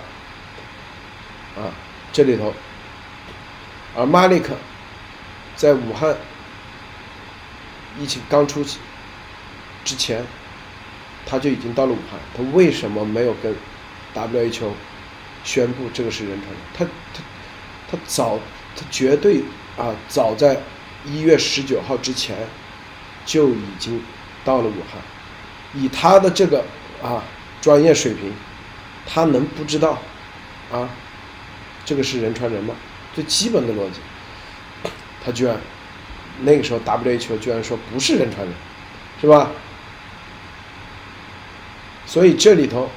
[1.58, 1.68] 啊，
[2.14, 2.54] 这里头，
[3.98, 4.54] 而马利克
[5.56, 6.16] 在武汉
[8.00, 8.64] 疫情刚出
[9.84, 10.26] 之前，
[11.26, 12.20] 他就已经到了武汉。
[12.36, 13.56] 他为什么没有跟
[14.14, 14.72] WHO
[15.44, 16.60] 宣布这个是人传人？
[16.74, 17.24] 他他
[17.92, 18.40] 他早，
[18.76, 19.44] 他绝对
[19.78, 20.62] 啊，早在
[21.06, 22.38] 一月十九号之前
[23.26, 24.02] 就已经。
[24.46, 25.02] 到了武汉，
[25.74, 26.66] 以他的这个
[27.02, 27.24] 啊
[27.62, 28.34] 专业水平，
[29.08, 29.98] 他能不知道
[30.70, 30.90] 啊
[31.86, 32.76] 这个是人传人吗？
[33.16, 34.02] 最基本的逻辑，
[35.26, 35.56] 他居然
[36.42, 38.54] 那个时候 WHO 居然说不是人传人，
[39.22, 39.50] 是吧？
[42.06, 42.90] 所以这里头，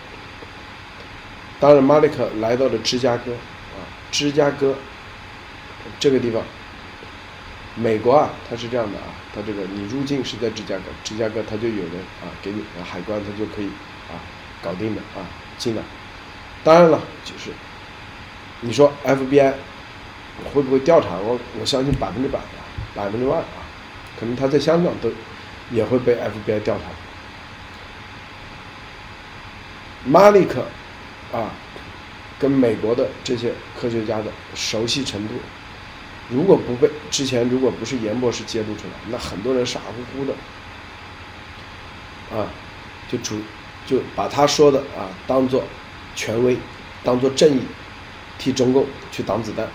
[1.60, 3.78] 当然马利克来到了芝加哥啊，
[4.10, 4.76] 芝加哥
[5.98, 6.42] 这个地方。
[7.78, 13.66] 美国啊，它是这样的啊，它这个你入境是在芝加哥，芝加哥它就有人啊给你海关，它就可以
[14.08, 14.16] 啊
[14.62, 15.20] 搞定的啊
[15.58, 15.82] 进来。
[16.64, 17.50] 当然了，就是
[18.62, 19.52] 你说 FBI
[20.52, 21.16] 会不会调查？
[21.18, 22.62] 我我相信百分之百啊，
[22.94, 23.64] 百分之万啊，
[24.18, 25.10] 可能他在香港都
[25.70, 26.82] 也会被 FBI 调查。
[30.04, 30.64] 马利克
[31.32, 31.50] 啊，
[32.38, 35.34] 跟美国的这些科学家的熟悉程度。
[36.28, 40.34] 如果不被之前如果不是严博士揭露出来，那很多人傻乎乎的，
[42.36, 42.46] 啊，
[43.10, 43.36] 就主
[43.86, 45.64] 就把他说的啊当做
[46.14, 46.56] 权威，
[47.04, 47.60] 当做正义，
[48.38, 49.68] 替中共去挡子弹。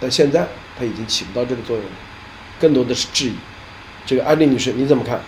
[0.00, 0.46] 但现在
[0.78, 1.92] 他已经起不到这个作用了，
[2.60, 3.36] 更多的是质疑。
[4.06, 5.20] 这个艾丽女士你怎么看？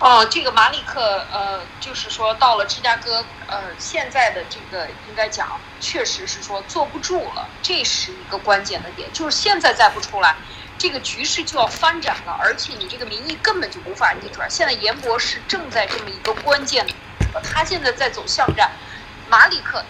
[0.00, 10.36] 哦，这个马里克，呃，就是说到了芝加哥，呃，现在的这个应该讲，确实是说坐不住了，这是一个关键的点，就是现在再不出来，
[10.76, 14.50] 这个局势就要翻转了，而且你这个民意根本就无法逆转。
[14.50, 16.86] 现在严博士正在这么一个关键，
[17.42, 18.72] 他现在在走巷战。
[19.30, 19.82] 马里克，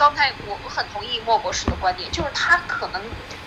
[0.00, 3.02] 刚才我我很同意莫博士的观点，就是他可能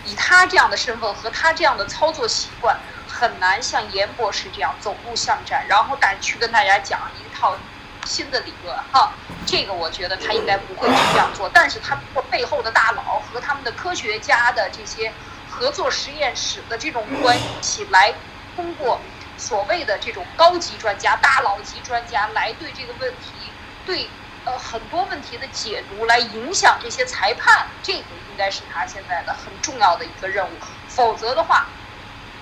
[0.06, 2.78] 以他这样的身份和他这样的操作习惯。
[3.08, 7.58] 很难像严博士这样走入巷战，然后敢去跟大家讲一套
[8.06, 9.12] 新的理论哈。
[9.48, 15.12] 这个我觉得他应该不会去这样做，但是他通过背后的大佬和他们的科学家的这些
[15.50, 18.14] 合作实验室的这种关系，来
[18.56, 19.02] 通过
[19.38, 23.52] 所谓的这种高级专家、大佬级专家来对这个问题，
[23.86, 24.08] 对
[24.46, 27.68] 呃很多问题的解读，来影响这些裁判。
[27.82, 30.50] 这个应该是他现在的很重要的一个任务，
[30.88, 31.68] 否则的话。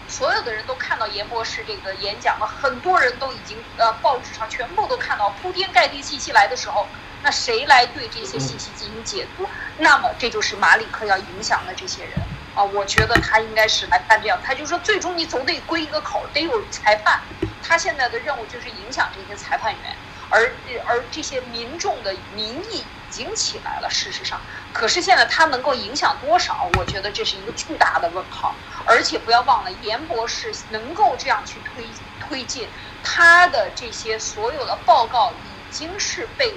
[0.07, 6.85] 所有的人都看到严博士这个演讲了，很多人都已经呃报纸上全部都看到铺天盖地信息来的时候，
[7.23, 9.47] 那谁来对这些信息进行解读？
[9.77, 12.11] 那么这就是马里克要影响的这些人
[12.55, 17.21] 啊，我觉得他应该是来干这样，他就说最终你总得归一个口，得有裁判，
[17.63, 19.95] 他现在的任务就是影响这些裁判员，
[20.32, 20.56] 而
[20.88, 23.89] 而这些民众的民意已经起来了。
[23.89, 24.41] 事实上，
[24.74, 26.72] 可是现在它能够影响多少？
[26.78, 28.56] 我觉得这是一个巨大的问号。
[28.86, 31.86] 而且不要忘了，严博士能够这样去推
[32.20, 32.67] 推进
[33.04, 36.54] 他的这些所有的报告，已经是被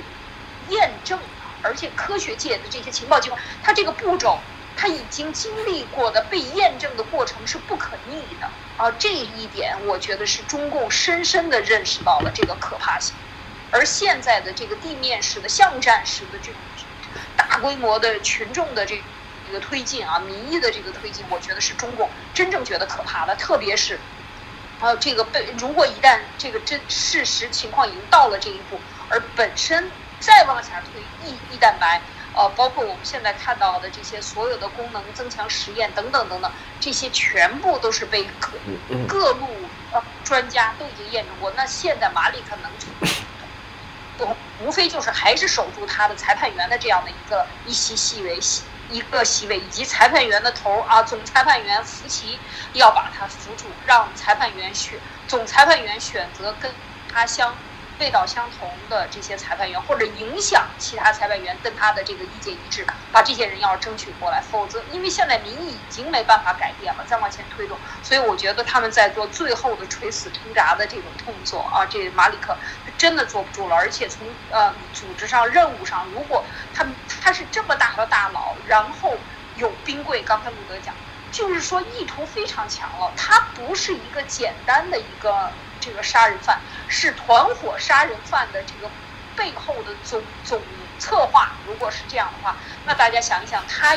[0.69, 1.27] 验证了。
[1.63, 4.39] 而且科学界的这些情报机关，他这个步骤。
[4.77, 8.91] 他已经经历过的被验证的过程是不可逆的啊！
[8.99, 13.15] 这一点我觉得是中共深深的认识到了这个可怕性，
[13.75, 16.55] 而现在的这个地面式的巷战式的这种
[17.37, 19.03] 大规模的群众的这
[19.49, 23.35] 这个推进啊，民意的这个推进，我觉得是中共真正觉得可怕的。
[23.35, 23.99] 特别是
[24.81, 32.01] 啊，这个被如果一旦这个真事实情况已经到了这一步，而本身再往下推一一蛋白。
[32.37, 38.51] 呃，包括我们现在看到的这些所有的功能增强实验等等等等，这些全部都是被各
[39.07, 39.47] 各路
[39.93, 41.53] 呃专家都已经验证过。
[41.57, 42.71] 那现在马里克能
[44.17, 48.39] 不无非就是还是守住他的裁判员的这样的一个一席席位，
[48.91, 52.39] 一个席位，以及裁判员的头啊，总裁判员福奇
[52.75, 56.73] 要把他扶住，让裁判员选总裁判员选择跟
[57.13, 57.55] 他相。
[57.99, 79.17] 味道相同的这些裁判员，或者影响其他裁判员跟他的这个意见一致，把这些人要争取过来，否则因为现在民意已经没办法改变了，再往前推动，所以我觉得他们在做最后的垂死挣扎的这种动作啊，这马里克他真的坐不住了，而且从呃组织上任务上，如果他他是这么大的大佬，然后
[79.55, 80.95] 有冰柜，刚才鲁德讲，
[81.31, 85.55] 就是说意图非常强了，他不是一个简单的一个。
[85.85, 88.91] 这个杀人犯是团伙杀人犯的这个
[89.37, 90.59] 背后的总总
[90.99, 93.95] 策划，如果是这样的话，那大家想一想，他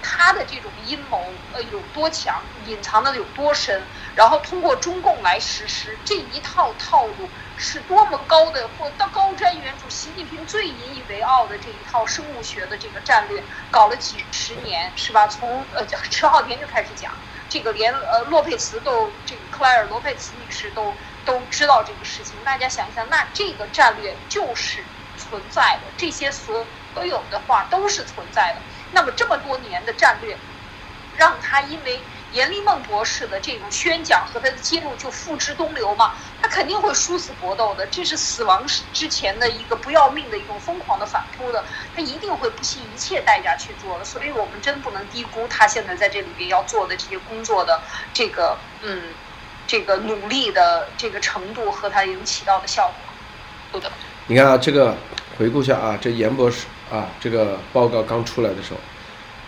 [0.00, 15.26] 他的这种阴谋呃有多强，隐藏的有多深，然后通过中共来实施这一套套路，是多么高的或到高瞻远瞩，习近平最引以为傲的这一套生物学的这个战略，搞了几十年，是吧？
[15.26, 17.12] 从呃迟浩田就开始讲，
[17.48, 20.96] 这个连呃洛佩茨都这个克莱尔罗佩茨女士都。
[21.26, 24.82] 都知道这个事情，大家想一想，那这个战略就是
[25.18, 28.62] 存在的，这些所所有的话都是存在的。
[28.92, 30.38] 那么这么多年的战略，
[31.16, 32.00] 让他因为
[32.32, 36.14] 阎立梦博士的这种宣讲和他的揭露就付之东流嘛？
[36.40, 44.04] 他肯定会殊死搏斗的，这是死亡之前的一个不要命的一种疯狂的反扑的，他一定会不惜一切代价去做的。
[44.04, 47.82] 所以我们真不能低估他现在在这里边要做的这些工作的
[48.14, 49.12] 这个嗯。
[49.66, 52.94] 这个努力的这个程度和它已经起到的效果，
[53.72, 53.90] 不的。
[54.28, 54.96] 你看啊，这个
[55.36, 58.80] 回顾一下啊，这严博士啊，这个报告刚出来的时候，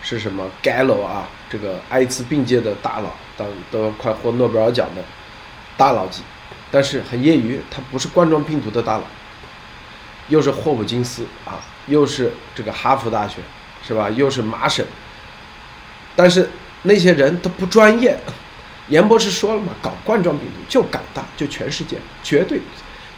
[0.01, 5.01] 是什么 Gallo 啊，这个艾滋病界的大佬，当都快获诺贝尔奖的
[5.77, 6.21] 大佬级，
[6.71, 9.03] 但是很业余，他不是冠状病毒的大佬，
[10.27, 13.37] 又是霍普金斯啊，又是这个哈佛大学，
[13.85, 14.09] 是吧？
[14.09, 14.85] 又是麻省，
[16.15, 16.49] 但是
[16.83, 18.17] 那些人都不专业。
[18.89, 22.59] 严博士说了嘛，搞冠状病毒就港大，就全世界绝对，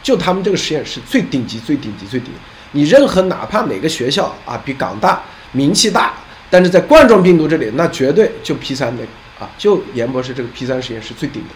[0.02, 2.30] 就他们这个实验室最顶级、最顶级、最顶。
[2.72, 6.14] 你任何哪怕哪个学校啊，比港大名气大，
[6.48, 9.02] 但是在冠状病毒这里，那绝对就 P 三的
[9.38, 11.48] 啊，就严博士这个 P 三实验室最顶的。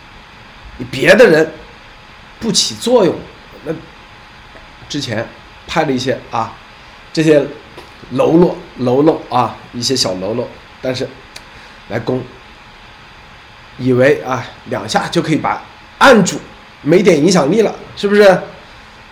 [0.79, 1.53] 你别的人
[2.39, 3.15] 不起作用，
[3.65, 3.73] 那
[4.89, 5.27] 之前
[5.67, 6.53] 派了一些啊，
[7.13, 7.43] 这些
[8.11, 10.49] 喽啰喽啰啊，一些小喽啰，
[10.81, 11.09] 但是
[11.89, 12.23] 来攻。
[13.79, 15.63] 以为啊两下就可以把
[15.99, 16.41] 按住
[16.83, 18.39] 没点影响力了，是不是？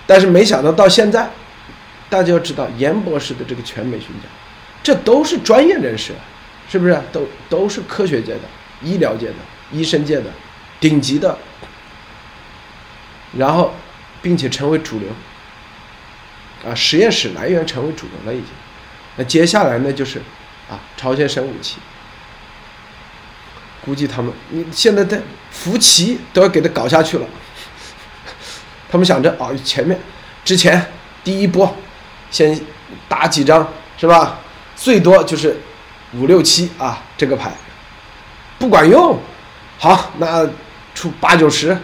[0.07, 1.29] 但是没想到到现在，
[2.11, 4.31] 大家要知道严博士的这个全美巡讲，
[4.83, 6.13] 这都是专业人士，
[6.69, 7.01] 是不是？
[7.11, 8.41] 都都是科学界的、
[8.83, 9.35] 医疗界的、
[9.73, 10.25] 医生界的
[10.79, 11.39] 顶级的，
[13.37, 13.73] 然后
[14.21, 15.09] 并且成为主流
[16.71, 18.49] 啊，实验室来源成为主流了已经。
[19.17, 20.19] 那接下来呢，就是
[20.69, 21.79] 啊，朝鲜生武器。
[23.85, 27.27] 估计他们，你现在在福奇都要给他搞下去了。
[28.91, 29.99] 他们想着啊，前面
[30.45, 30.91] 之前
[31.23, 31.77] 第一波
[32.31, 32.59] 先
[33.09, 34.41] 打几张是吧？
[34.75, 35.57] 最多就是
[36.15, 37.53] 五六七啊，这个牌
[38.59, 39.19] 不管用，
[39.79, 40.49] 好，那
[40.95, 41.77] 出八九十，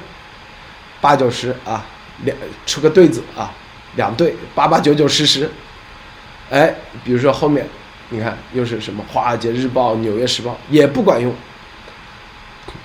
[1.00, 1.84] 八九十啊，
[2.24, 3.52] 两出个对子啊，
[3.96, 5.50] 两对八八九九十十，
[6.48, 7.68] 哎，比如说后面
[8.08, 11.34] 你看又是什么《华尔街日报》《纽约时报》也不管用。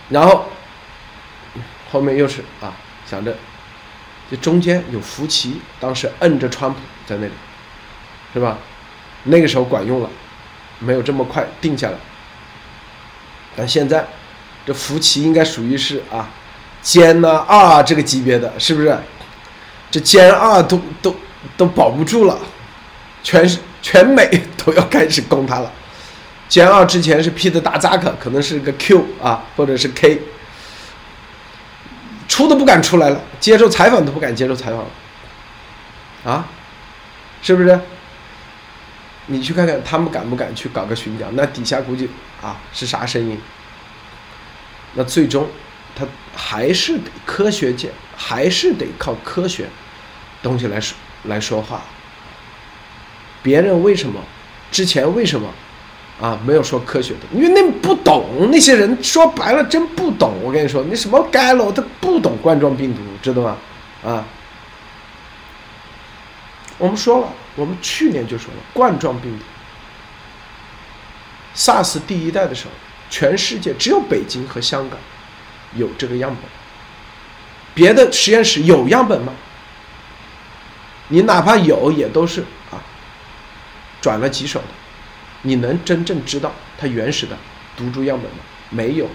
[0.10, 0.46] 然后
[1.92, 2.74] 后面又是啊，
[3.10, 3.36] 想着
[4.30, 7.34] 这中间有福奇，当时摁着川普在那里，
[8.34, 8.58] 是吧？
[9.24, 10.10] 那个时候管用了，
[10.80, 11.98] 没有这么快定下来。
[13.56, 14.06] 但现在
[14.66, 16.30] 这福奇应该属于是啊，
[16.84, 18.98] 歼呐啊这个级别的，是不是？
[19.90, 21.16] 这歼二都都
[21.56, 22.38] 都保不住了，
[23.24, 23.50] 全
[23.82, 25.72] 全美都要开始攻它了。
[26.50, 30.22] 歼二之前是 P 的大扎克，可能是个 Q 啊，或者是 K，
[32.28, 36.48] 出都不敢出来了，接受采访都不敢接受采访了，啊，
[37.42, 37.80] 是不是？
[39.28, 41.36] 你去看看他们敢不敢去搞个巡讲？
[41.36, 42.08] 那底下估计
[42.44, 43.40] 啊是啥声音？
[44.94, 45.50] 那最终
[45.96, 49.68] 他还是得科学界，还是得靠科学
[50.44, 51.82] 东西来说来说话。
[53.42, 54.22] 别人为什么
[54.72, 55.50] 之前为什么？
[56.22, 60.34] 啊，没有说科学的，因为那不懂，那些人说白了真不懂。
[60.42, 63.58] 我跟你说，那什么该了，他不懂冠状病毒，知道吗？
[64.04, 64.24] 啊，
[66.78, 69.44] 我们说了，我们去年就说了，冠状病毒
[71.54, 72.72] ，SARS 第一代的时候，
[73.10, 74.98] 全世界只有北京和香港
[75.74, 76.50] 有这个样本，
[77.74, 79.34] 别的实验室有样本吗？
[81.10, 82.40] 你哪怕有，也都是
[82.72, 82.80] 啊，
[84.00, 84.68] 转了几手的。
[85.48, 87.38] 你能真正知道它原始的
[87.78, 88.38] 毒株样本吗？
[88.72, 89.08] 没有。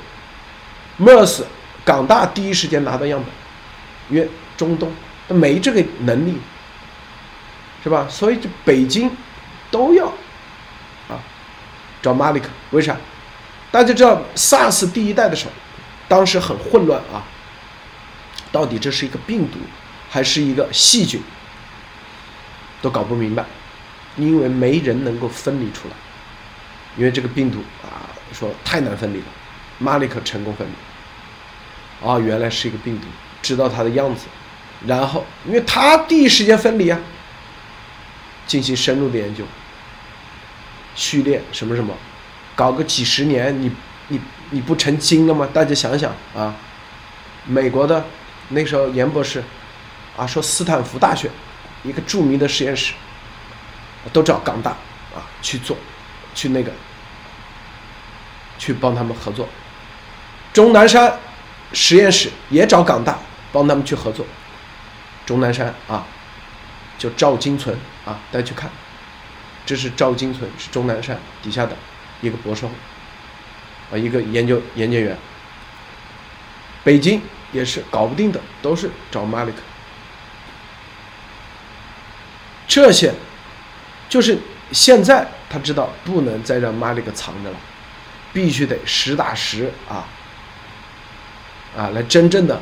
[0.99, 1.43] MERS
[1.85, 4.93] 港大第一时间拿到样本，因为中东
[5.28, 6.39] 它没这个能力，
[7.83, 8.07] 是吧？
[8.09, 9.11] 所以这北京
[9.72, 10.07] 都要
[11.09, 11.18] 啊
[12.01, 12.97] 找马里克，为啥？
[13.72, 15.53] 大家知道 SARS 第一代的时候，
[16.07, 17.24] 当时很混乱啊，
[18.53, 19.59] 到底这是一个病毒
[20.09, 21.20] 还是一个细菌，
[22.81, 23.45] 都搞不明白，
[24.16, 25.95] 因为没人能够分离出来。
[26.97, 29.26] 因为这个病毒啊，说太难分离了，
[29.78, 32.07] 马里克成功分离。
[32.07, 33.07] 啊，原来是一个病毒，
[33.43, 34.26] 知道它的样子，
[34.86, 36.99] 然后因为他第一时间分离啊，
[38.47, 39.45] 进行深入的研究，
[40.95, 41.95] 序列什么什么，
[42.55, 43.70] 搞个几十年，你
[44.09, 45.47] 你你不成精了吗？
[45.53, 46.55] 大家想想啊，
[47.45, 48.03] 美国的
[48.49, 49.45] 那时候严博士
[50.16, 51.30] 啊，说斯坦福大学
[51.82, 52.95] 一个著名的实验室，
[54.11, 54.70] 都找港大
[55.14, 55.76] 啊去做。
[56.35, 56.72] 去那个，
[58.59, 59.49] 去帮他们合作。
[60.53, 61.18] 钟南山
[61.72, 63.18] 实验室也找港大
[63.53, 64.26] 帮他们去合作。
[65.26, 66.05] 钟南山啊，
[66.99, 68.68] 就赵金存啊，大家去看，
[69.64, 71.76] 这是赵金存，是钟南山底下的
[72.20, 72.72] 一个博士后
[73.93, 75.16] 啊，一个研究研究员。
[76.83, 77.22] 北京
[77.53, 79.59] 也是搞不定的，都是找马里克。
[82.66, 83.12] 这些
[84.09, 84.39] 就是
[84.73, 85.27] 现在。
[85.53, 87.57] 他知道不能再让马里克藏着了，
[88.33, 90.07] 必须得实打实啊，
[91.77, 92.57] 啊，来真正的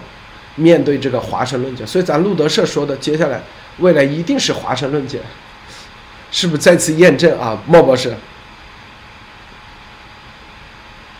[0.54, 1.86] 面对这个华盛论剑。
[1.86, 3.42] 所以咱路德社说的，接下来
[3.80, 5.20] 未来一定是华盛论剑，
[6.30, 8.16] 是不是再次验证啊，莫博士？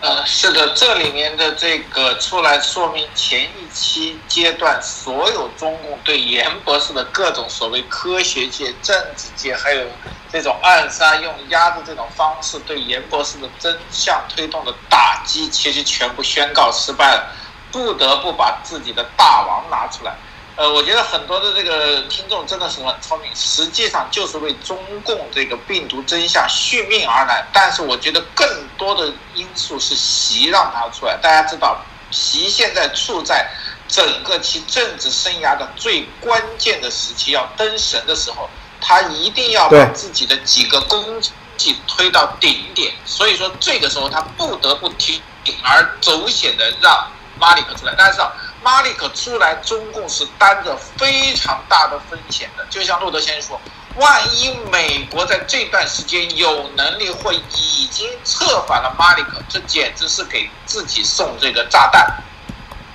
[0.01, 9.85] 呃，是的，这里面的这个出来说明前一期阶段所有中共对严博士的各种所谓科学界、政治界，还有
[10.33, 17.33] 这种暗杀、用压的这种方式对严博士的真相推动的打击，其实全部宣告失败了，
[17.73, 20.15] 不得不把自己的大王拿出来。
[20.59, 27.47] 呃，我觉得很多的这个听众真的是很聪明，实际上就是为中共这个病毒真相续命而来。
[27.53, 28.45] 但是我觉得更
[28.77, 31.17] 多的因素是习让他出来。
[31.23, 31.81] 大家知道，
[32.11, 33.49] 习现在处在
[33.87, 38.51] 整个其政治生涯的最关键的时期，要登神的时候，
[38.81, 41.23] 他一定要把自己的几个功
[41.57, 42.93] 绩推到顶点。
[43.05, 45.21] 所以说，这个时候他不得不铤
[45.63, 47.95] 而走险的让马里克出来。
[47.95, 48.33] 大家知道。
[48.63, 52.67] 马里克出来，中共是担着非常大的风险的。
[52.69, 53.61] 就像路德先生说，
[53.97, 62.23] 万一美国在这段时间有能力或已经策反了马里克，这简直是给自己送这个炸弹。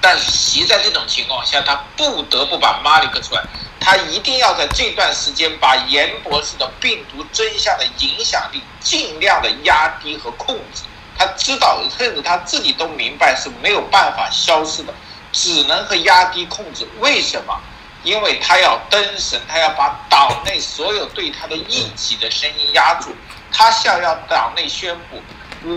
[0.01, 3.41] 但是习在这种情况下，他不得不把马里克出来，
[3.80, 10.84] 他一定要在这段时间把严博士的病毒真相的影响力尽量的压低和控制。
[11.18, 14.93] 他知道，甚至他自己都明白是没有办法消失的。
[15.34, 17.60] 只能和压低控制，为什么？
[18.04, 23.14] 因为他要登神，他要把党内所有对他的异己的声音压住。
[23.52, 25.22] 他想要党内宣布，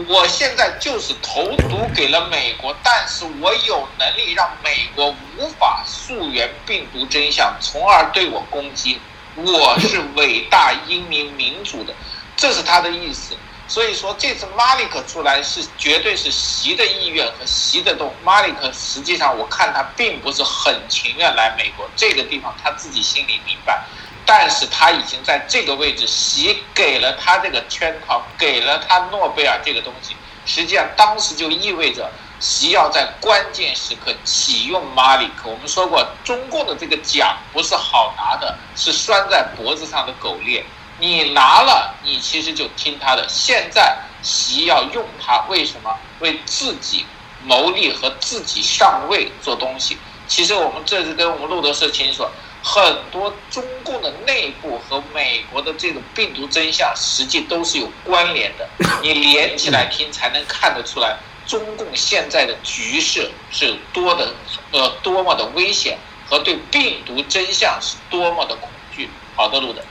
[0.08, 9.00] 我现在就是投毒给了美国，但是我有能力让美国无法溯源病毒真相，从而对我攻击。
[9.36, 11.94] 我是伟大英明民主的，
[12.36, 13.36] 这是他的意思。
[13.68, 18.14] 所以说，这次马里克出来是绝对是习的意愿和习的动。
[18.22, 23.84] 马里克实际上，我看他并不是很情愿来美国这个地方，他自己心里明白。
[24.24, 30.16] 但是他已经在这个位置，习给了他这个圈套，给了他诺贝尔这个东西。
[30.44, 35.48] 实际上，当时就意味着习要在关键时刻启用马里克。
[35.48, 40.64] 我们说过，中共的这个奖不是好拿的，是拴在脖子上的狗链。
[40.98, 43.26] 你拿了，你其实就听他的。
[43.28, 45.94] 现在习要用他，为什么？
[46.20, 47.04] 为自己
[47.44, 49.98] 谋利和自己上位做东西。
[50.26, 52.26] 其实我们这次跟我们路德社清楚，
[52.62, 58.66] 很多中共的内部和美国的这种病毒真相，实际都是有关联的。
[59.02, 64.34] 你连起来听，才能看得出来，中共现在的局势是多的，
[64.72, 69.10] 呃，多么的危险，和对病毒真相是多么的恐惧。
[69.36, 69.82] 好的，路德。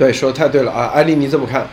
[0.00, 1.68] 对，说太对了啊，艾丽你怎么看？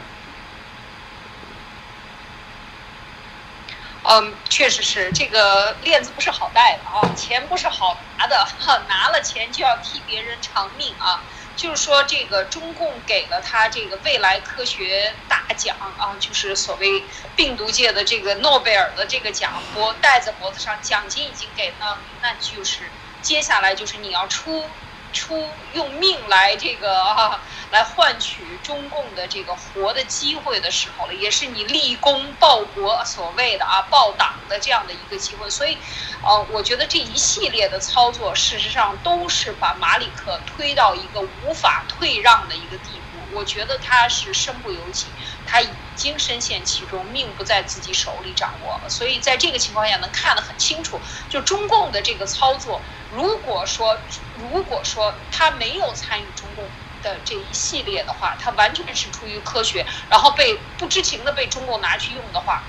[4.03, 8.45] 嗯，确实是这个链子不是好戴的啊，钱不是好拿的，
[8.89, 11.23] 拿了钱就要替别人偿命啊。
[11.55, 17.01] 就是说，这个中共给了他这个未来科学大奖啊，就是所谓
[17.37, 24.65] 病毒界的这个诺贝尔的这个奖，脖戴在脖子上，奖金已经给了，那就是接下来就是你要出。
[25.13, 27.39] 出用命来这个啊，
[27.71, 35.49] 来换取中共的这个活的机会的时候了，也是你立功报国所谓的啊报党的这样的一个机会。
[35.49, 35.77] 所以，
[36.23, 43.01] 呃，我觉得这一系列的操作，事实上都是把马里克推到一个无法退让的一个地步。
[43.33, 45.07] 我觉得他是身不由己，
[45.47, 48.89] 他已经深陷其中，命不在自己手里掌握了。
[48.89, 52.81] 所以在这个情况下，能看得很清楚，就中共的这个操作。
[53.11, 53.97] 如果说，
[54.35, 56.65] 如果说他没有参与中共
[57.01, 62.63] 的这一系列的话，他完全是出于科学，然后被不知情的被中共拿去用的话，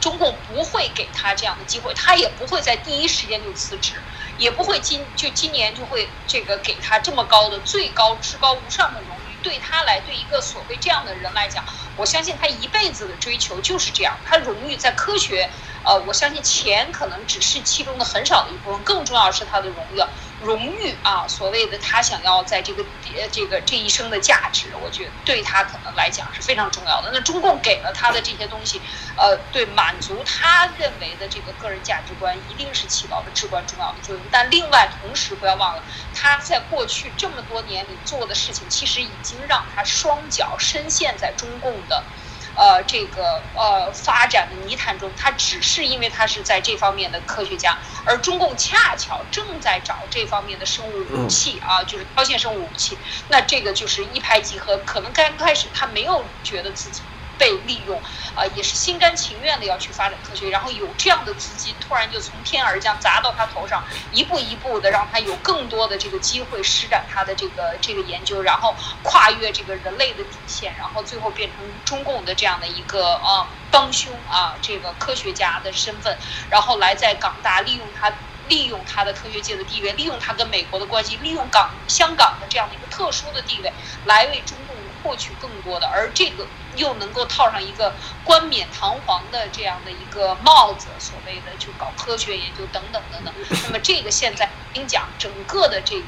[0.00, 3.94] 中共不会给他这样的机会，他也不会在第一时间就辞职，
[4.36, 9.23] 也不会今就今年就会这个给他这么高的最高至高无上的荣誉。
[9.44, 11.62] 对他来，对一个所谓这样的人来讲，
[11.94, 14.18] 我相信他一辈子的追求就是这样。
[14.24, 15.52] 他荣誉在科学。
[15.86, 20.00] 呃，我相信钱可能只是其中的很少的一部分，更重要是他的荣誉，
[20.44, 27.10] 荣誉啊，所谓的他想要在这个呃这个这一生的价值，我觉得对他可能来讲是非常重要的。
[27.12, 28.82] 那中共给了他的这些东西，
[29.16, 34.28] 呃，对满足他认为的这个个人价值观，一定是起到了至关重要的作用。
[34.30, 42.06] 但另外，同时不要忘了，他在过去这么多年里做的事情，其实已经让他双脚深陷在中共的。
[42.54, 43.22] 呃，这个
[43.54, 57.13] 呃发展的泥潭中，他只是因为他是在这方面的科学家，而中共恰巧正在找这方面的生物武器啊，就是超限生物武器，那这个就是一拍即合，可能刚开始他没有觉得自己。
[57.38, 58.00] 被利用，
[58.34, 76.16] 啊，也是心甘情愿的要去发展科学，然后有这样的资金突然就从天而降砸到他头上，一步一步的让他有更多的这个机会施展他的这个这个研究，然后跨越这个人类的底线，然后最后变成中共的这样的一个啊帮凶啊这个科学家的身份，
[76.50, 78.12] 然后来在港大利用他
[78.48, 83.72] 利用他的科学界的地位，利用他跟美国的关系，利用港香港的这样的一个特殊的地位，
[84.04, 86.46] 来为中共获取更多的，而这个。
[86.76, 87.92] 又能够套上一个
[88.24, 93.34] 冠冕堂皇的这样的一个帽子，所谓的就搞科学研究等等等等。
[93.64, 96.04] 那么这个现在您讲整个的这一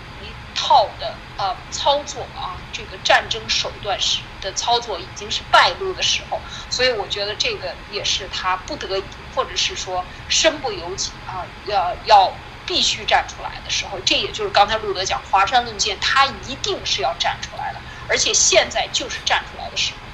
[0.55, 6.41] 套的呃操作啊，这个战争手段是的操作已经是败露的时候，
[6.71, 9.05] 所以我觉得这个也是他不得已，
[9.35, 12.33] 或者是说身不由己啊，要要
[12.65, 13.99] 必须站出来的时候。
[14.01, 20.06] 这也就是刚才路德讲华山论剑，他一定是要站出来的，而且现在就是站出来的时候。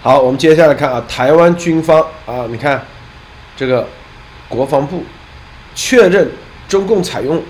[0.00, 2.84] 好，我们接下来看啊，台湾军方啊，你看
[3.56, 3.86] 这个
[4.48, 5.04] 国防部
[5.76, 6.28] 确认
[6.66, 7.40] 中共采用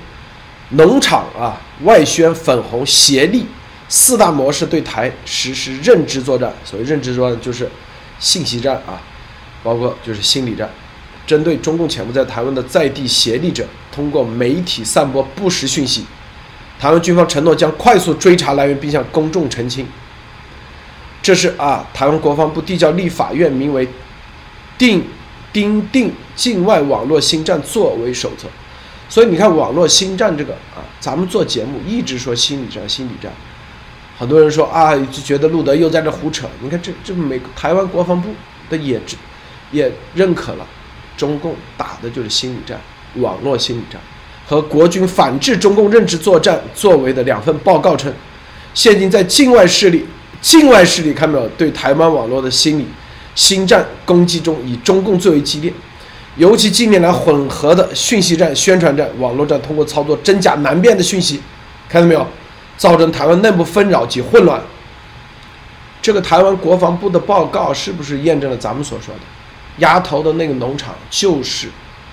[0.70, 3.47] 农场啊外宣粉红协力
[3.88, 6.53] 四大模式对台实施认知作战。
[6.62, 7.66] 所谓认知作战就是
[8.18, 9.01] 信息战啊，
[9.62, 10.68] 包括就是心理战，
[11.26, 16.05] 针对中共潜伏在台湾的在地协力者，通过媒体散播不实讯息。
[16.78, 19.86] 台湾军方承诺将快速追查来源，并向公众澄清。
[21.22, 23.86] 这是啊，台湾国防部递交立法院名为
[24.76, 25.04] 《定
[25.52, 28.48] 钉定境外网络新战作为手册》，
[29.08, 33.30] 所以你看网络新战这个啊，咱们做节目一直说心理战，心理战，
[34.18, 36.48] 很多人说啊，就觉得路德又在这胡扯。
[36.60, 38.30] 你看这这美台湾国防部
[38.68, 39.00] 的也
[39.70, 40.66] 也认可了，
[41.16, 42.80] 中共打的就是心理战，
[43.16, 44.00] 网络心理战，
[44.44, 48.12] 和国军反制中共认知作战作为的两份报告称，
[48.74, 50.04] 现今在境外势力。
[50.43, 51.49] 境外势力看到没有？
[51.57, 52.86] 对台湾网络的心理
[53.34, 55.72] 新战攻击中，以中共最为激烈。
[56.36, 61.40] 尤其近年来混合的讯息战、宣传战、网络战，通过操作真假难辨的讯息，
[61.88, 62.26] 看到没有？
[62.76, 64.61] 造成台湾内部纷扰及混乱。
[66.01, 69.20] 这个台湾国防部的报告是不是验证了咱们所说的？
[69.78, 71.68] 鸭头的那个农场就是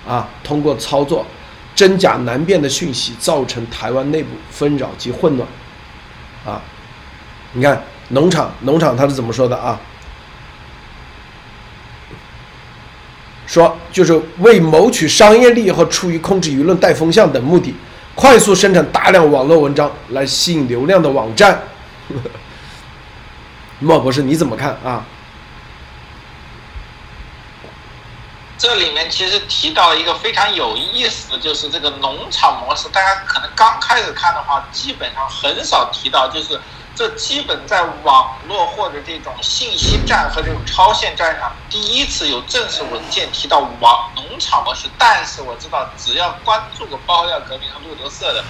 [0.08, 1.26] 啊，通过操作
[1.74, 5.50] 真假难辨的讯息，造成台湾内部纷扰及混乱
[6.46, 6.62] 啊。
[7.54, 9.80] 你看农场，农场他是怎么说的啊？
[13.47, 17.74] 说就是为谋取商业利益和出于控制舆论、带风向等目的，
[18.14, 21.64] 快速生产大量网络文章来吸引流量的网站。
[23.80, 25.03] 莫博士，你怎么看啊？
[28.57, 36.60] 这里面其实提到了一个非常有意思的就是这个农场模式，大家可能刚开始看的话，基本上很少提到，就是
[37.00, 44.89] 这基本在网络或者这种信息战和这种超限战上，第一次有正式文件提到网农场模式。
[44.97, 48.43] 但是我知道，只要关注过包料革命和路德社的，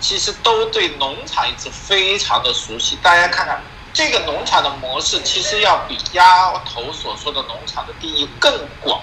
[0.00, 2.98] 其实都对农场一直非常的熟悉。
[3.02, 3.58] 大家看看
[3.94, 8.52] 这个农场的模式，其实要比丫头所说的农场的定义更
[8.82, 9.00] 广。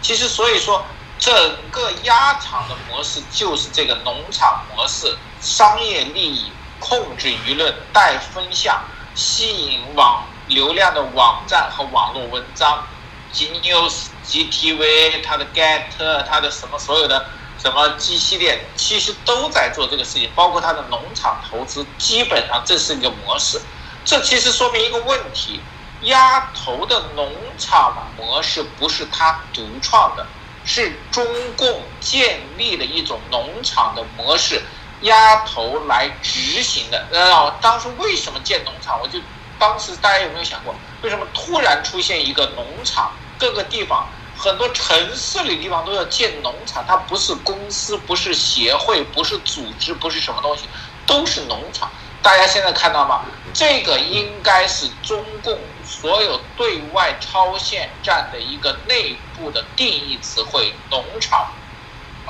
[0.00, 0.82] 其实，所以说，
[1.18, 1.30] 整
[1.70, 6.50] 个鸭场的模式就是这个农场模式，商业利益、
[6.80, 8.82] 控制舆论、带风向、
[9.14, 12.86] 吸引网流量的网站和网络文章
[13.32, 15.82] ，G News、GTV、它的 Get、
[16.28, 17.26] 它的什么所有的
[17.58, 23.60] 什么 G 系列，其实都在做这个事情，包括它的农场投资，基本上这是一个模式。
[24.04, 25.60] 这其实说明一个问题。
[26.02, 30.24] 鸭头的农场模式不是他独创的，
[30.64, 31.26] 是中
[31.56, 34.62] 共建立的一种农场的模式，
[35.02, 37.06] 鸭头来执行的。
[37.12, 39.00] 呃，当时为什么建农场？
[39.00, 39.18] 我就
[39.58, 43.12] 当时大家有没有想过，为什么突然出现一个农场？
[43.38, 50.64] 各个地方很多城市里地方都要建农场，它不是公司，不是协会，不是组织，不是什么东西，
[51.06, 51.90] 都是农场。
[52.20, 53.22] 大家现在看到吗？
[53.54, 55.58] 这个应该是中共。
[55.90, 61.48] 所有对外超限战的一个内部的定义词汇，农场，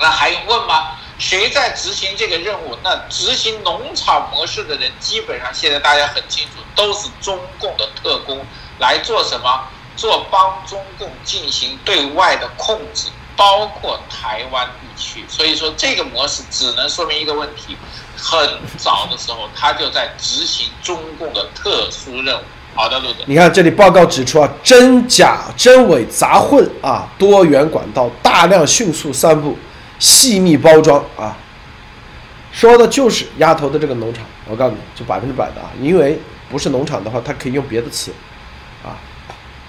[0.00, 0.96] 那还用问吗？
[1.18, 2.76] 谁在执行这个任务？
[2.82, 8.40] 那执行农场模式的人，基本上现在大家很清楚，都是中共的特工
[8.78, 9.64] 来做什么？
[9.96, 15.24] 做帮中共进行对外的控制，包括台湾地区。
[15.28, 17.76] 所以说，这个模式只能说明一个问题：
[18.16, 18.38] 很
[18.76, 22.42] 早的时候，他就在执行中共的特殊任务。
[22.76, 23.24] 好的，陆总。
[23.26, 29.58] 你看这里报告指出啊，真假真伪杂混啊，多元管道大量迅速散布，
[29.99, 31.36] 细密包装啊，
[32.53, 34.24] 说的就是丫头的这个农场。
[34.46, 36.18] 我告诉你就百分之百的啊，因为
[36.49, 38.12] 不是农场的话，它可以用别的词
[38.82, 38.96] 啊，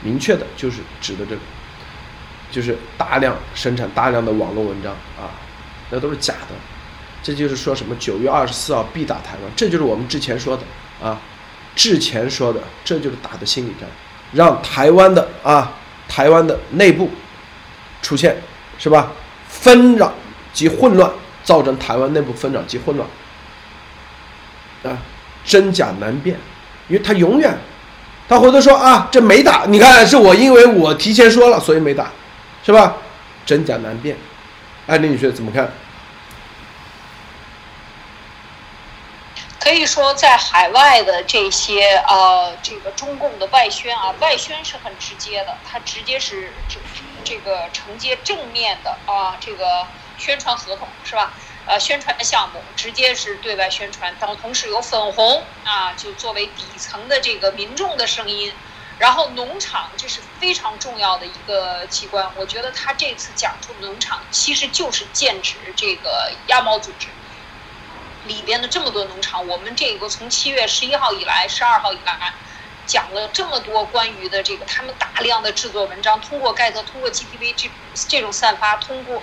[0.01, 1.41] 明确的就是指的这个，
[2.49, 5.35] 就是大量生产大量的网络文章啊，
[5.89, 6.55] 那都是假的。
[7.21, 10.63] 这就是说什么九月二十四号必打台湾，这就是我们之前说的
[11.05, 11.19] 啊。
[11.75, 13.87] 之前说的，这就是打的心理战，
[14.33, 15.73] 让台湾的啊，
[16.07, 17.09] 台湾的内部
[18.01, 18.35] 出现
[18.77, 19.11] 是吧？
[19.59, 20.13] 纷扰
[20.53, 21.11] 及混乱，
[21.43, 23.07] 造成台湾内部纷扰及混乱
[24.83, 24.97] 啊，
[25.43, 26.37] 真假难辨，
[26.87, 27.57] 因为他永远，
[28.27, 32.11] 他回头说啊，这没打，你看是我因为我提前说了，所以没打，
[32.65, 32.95] 是吧？
[33.45, 34.15] 真假难辨，
[34.87, 35.69] 艾丽女士怎么看？
[39.59, 46.79] 可以说，在海外的这些呃，这个中共的外宣啊，外宣是很直接的，它直接是这
[47.25, 49.85] 这个承接正面的啊，这个
[50.17, 51.33] 宣传合同是吧？
[51.65, 58.53] 呃，宣传的项目直接是对外宣传，然后同时有粉红啊，就作为底层的这个民众的声音，
[58.97, 67.09] 然后农场这是非常重要的一个机关，我觉得他这次讲出农场其实就是剑指这个鸭毛组织。
[68.29, 72.33] 里边的这么多农场，我们这个从七月十一号以来、十二号以来，
[72.85, 77.69] 讲了这么多关于的这个他们大量的制作文章，通过盖特、通过 GTV 这
[78.07, 79.21] 这种散发，通过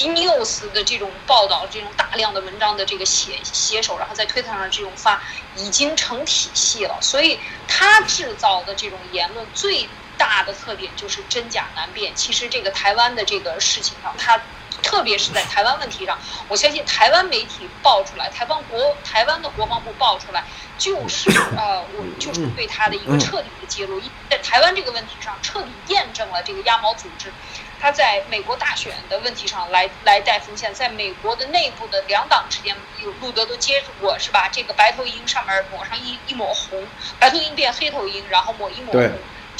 [0.00, 5.22] News 的这种报道，这种大量的文章的这个写写手，然后在推特上这种发，
[5.56, 6.98] 已经成体系了。
[7.00, 7.38] 所以
[7.68, 9.88] 他制造的这种言论最
[10.18, 12.12] 大的特点就是真假难辨。
[12.16, 14.40] 其实这个台湾的这个事情上，他。
[14.82, 16.18] 特别是在台湾问题上，
[16.48, 20.44] 我相信台湾媒体爆出来，台湾国台湾的国防部爆出来，
[20.76, 24.00] 就是呃，我就是对他的一个彻底的揭露。
[24.28, 27.32] 在台湾这个问题上，彻底验证了这个鸭毛组织，
[27.80, 34.48] 他在美国大选的问题上来来带风向，在美国的内部的两党之间，有路德都接触过是吧？
[34.50, 36.86] 这个白头鹰上面抹上一一抹红，
[37.18, 39.10] 白头鹰变黑头鹰，然后抹一抹红。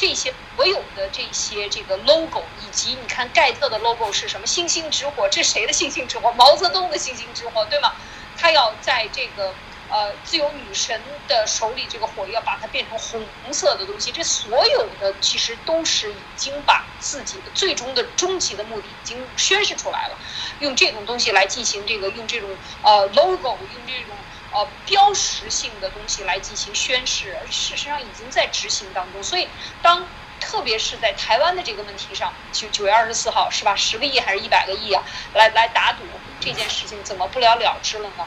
[0.02, 4.44] 这些所有的这些这个 logo，以及你看盖特的 logo 是什么？
[4.44, 6.32] 星星之火，这谁的星星之火？
[6.32, 7.92] 毛泽东的星星之火，对吗？
[8.36, 9.54] 他要在这个
[9.86, 20.18] 呃自由女神的手里这个火要把它变成红色的东西，这所有的其实都是已经把自己的最终的终极的目的已经宣示出来了，
[20.58, 22.50] 用这种东西来进行这个用这种
[22.82, 24.16] 呃 logo 用这种
[24.52, 29.48] 呃标识性的东西来进行宣示，而事实上已经在执行当中，所以
[29.82, 30.06] 当。
[30.44, 33.76] 特别是在台湾的这个问题上，九九月二十四号是吧？
[33.76, 35.00] 十个亿还是一百个亿啊？
[35.34, 36.00] 来来打赌
[36.40, 38.26] 这件事情怎么不了了之了呢？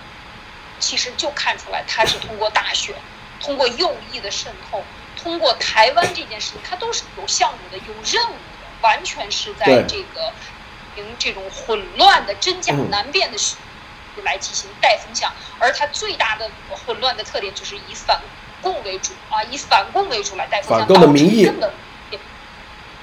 [0.80, 2.96] 其实就看出来，他是通过大选，
[3.42, 4.82] 通过右翼的渗透，
[5.22, 10.32] 通过台湾这件事情，他都是有项目的、有任务的，完全是在这个
[10.96, 13.38] 凭这种混乱的、真假难辨的
[14.24, 15.32] 来进行带风向。
[15.60, 18.22] 而它最大的混乱的特点就是以反
[18.62, 21.72] 共为主啊，以反共为主来带风向，导致根本。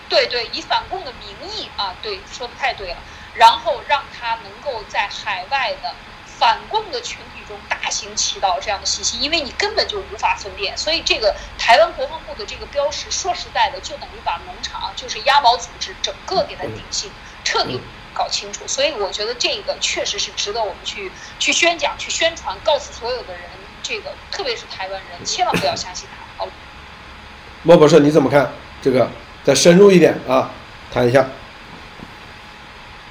[0.08, 2.98] 对对，以反共的名义啊，对，说的太对了。
[3.34, 5.94] 然后让它能够在海外的
[6.26, 10.76] 反共的群体中大行其道这样的信息，因为你根本就无法分辨。
[10.76, 17.10] 所以这个台湾国防部的这个标识，说实在的，就等于把农场就是鸭毛组织整个给它定性，
[17.42, 17.80] 彻底
[18.12, 18.60] 搞清楚。
[18.66, 23.42] 所以我觉得这个确实是值得我们去去宣讲、去宣传，告诉所有的人，
[23.82, 26.44] 这个特别是台湾人，千万不要相信他。
[26.44, 26.50] 好，
[27.62, 29.08] 莫博士你怎么看这个？
[29.44, 30.52] 再深入一点啊，
[30.94, 31.26] 谈一下。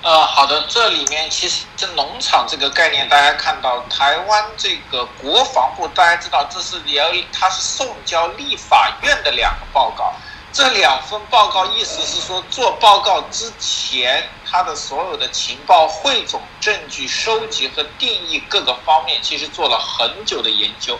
[0.01, 10.13] 呃，好的，这里面其实这农场这个概念，大家看到台湾这个国防部，大家知道这是要，它是送交立法院的两个报告。
[10.53, 20.99] 这两份报告意思是说，做报告之前，他的所有的情报汇总、证据收集和定义各个方面，其实做了很久的研究。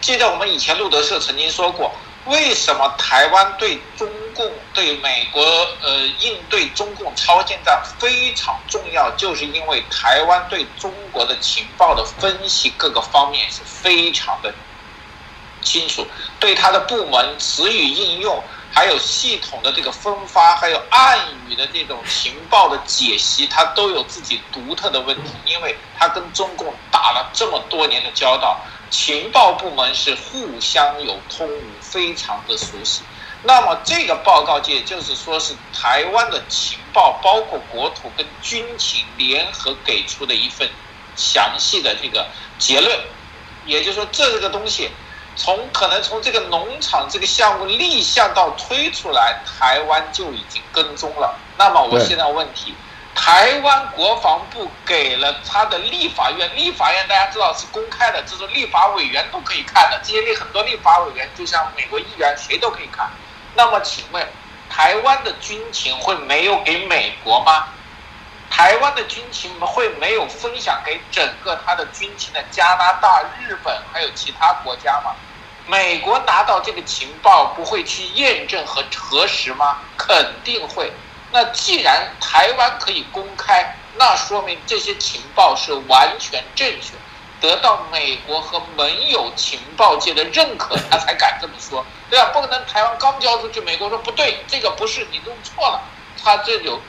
[0.00, 1.92] 记得我们以前路德社曾经说过。
[2.26, 5.42] 为什么台湾对中共、对美国
[5.82, 9.10] 呃应对中共超限战非常重要？
[9.16, 14.52] 就是因为台湾对中国的情报的分析各个方面是非常的
[15.62, 16.06] 清楚，
[16.38, 21.18] 对他的部门词语应用，还有系统的这个分发，还有暗
[21.48, 28.60] 语的这种情报的解析，他都有自己独特的问题，因为他跟中共打了这么多年的交道。
[28.90, 31.48] 情报部门是互相有通，
[31.80, 33.02] 非常的熟悉。
[33.42, 40.68] 那么这个报告界就是说是台湾的情报，包括国土跟军情联合给出的一份
[41.14, 42.26] 详细的这个
[42.58, 42.98] 结论。
[43.66, 44.90] 也就是说，这个东西
[45.36, 51.34] 从可能从这个农场这个项目立项到推出来，台湾就已经跟踪了。
[51.56, 52.74] 那么我现在问题。
[53.12, 60.00] 台湾国防部给了他的立法院，立法院大家知道是公开的，这是立法委员都可以看的。
[60.02, 63.10] 这些立很多立法委员，就像美国议员，谁都可以看。
[63.54, 64.26] 那么请问，
[64.70, 67.66] 台湾的军情会没有给美国吗？
[68.50, 75.14] 台湾的军情会没有分享给整个他的军情的加拿大、日本还有其他国家吗？
[75.66, 79.78] 美国拿到这个情报不会去验证和核实吗？
[79.96, 80.92] 肯定会。
[81.32, 86.94] 那既然台湾可以公开，那说明这些情报是完全正确，
[87.40, 92.30] 得到美国和盟友情报界的认可，他才敢这么说，对吧？
[92.32, 95.80] 不可能台湾刚交出去，美国说不对，这个不是你弄错了，
[96.20, 96.80] 他这就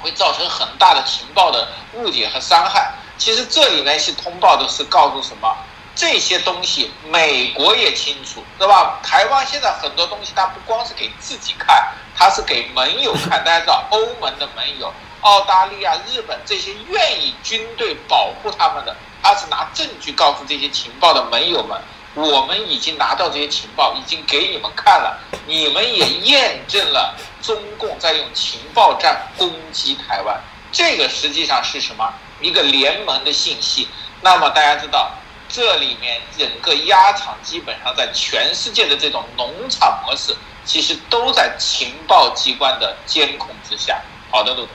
[0.00, 2.92] 会造成很大的情报的误解和伤害。
[3.16, 5.56] 其实这里呢是通报的是告诉什么？
[5.94, 9.00] 这些东西美国也清楚，对吧？
[9.02, 13.42] 台湾现在很多东西，它不光是给自己看，它是给盟友看。
[13.42, 21.76] 大家知道，欧盟的盟友、澳大利亚、日本这些愿意军队保护他们的，他是拿证据告诉这些情报的盟友们：
[22.18, 30.40] 我们已经拿到这些情报，已经给你们看了，你们也验证了中共在用情报战攻击台湾。
[30.72, 32.12] 这个实际上是什么？
[32.40, 33.88] 一个联盟的信息。
[34.20, 35.12] 那么大家知道。
[35.50, 43.98] 这里面整个鸭场基本上在全世界的这种农场模式，其实都在情报机关的监控之下。
[44.30, 44.68] 好的，陆总。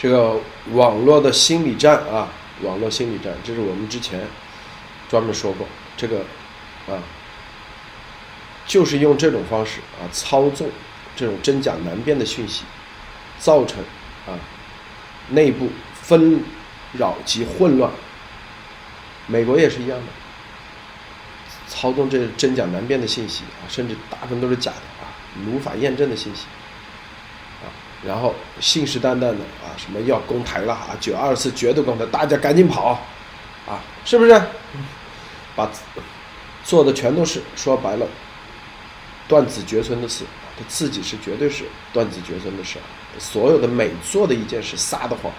[0.00, 0.34] 这个
[0.72, 2.26] 网络的心理战啊，
[2.62, 4.26] 网络心理战，这是我们之前
[5.08, 5.64] 专门说过，
[6.02, 6.18] 这个
[6.88, 6.98] 啊，
[8.66, 10.68] 就是用这种方式啊操纵
[11.14, 12.64] 这种真假难辨的讯息，
[13.38, 13.78] 造成
[14.26, 14.34] 啊
[15.28, 16.42] 内部纷
[16.92, 17.88] 扰及混乱。
[19.28, 20.06] 美国也是一样的，
[21.68, 25.06] 操纵这真假难辨的信息啊，甚至大部分都是假的啊，
[25.46, 26.46] 无法验证的信息
[27.62, 27.70] 啊，
[28.04, 33.00] 然后信誓旦旦的啊，什么要攻台了啊，九二四绝对攻台，大家赶紧跑
[33.68, 34.42] 啊，是不是？
[35.54, 35.70] 把
[36.64, 38.06] 做的全都是说白了，
[39.28, 40.24] 断子绝孙的事，
[40.56, 42.78] 他自己是绝对是断子绝孙的事，
[43.18, 45.32] 所有的每做的一件事撒的谎，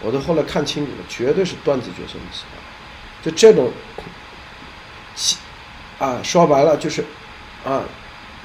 [0.00, 2.44] 我都后来看清楚了，绝对是断子绝孙的事。
[3.22, 3.72] 就这种，
[5.98, 7.02] 啊，说白了就是，
[7.64, 7.82] 啊，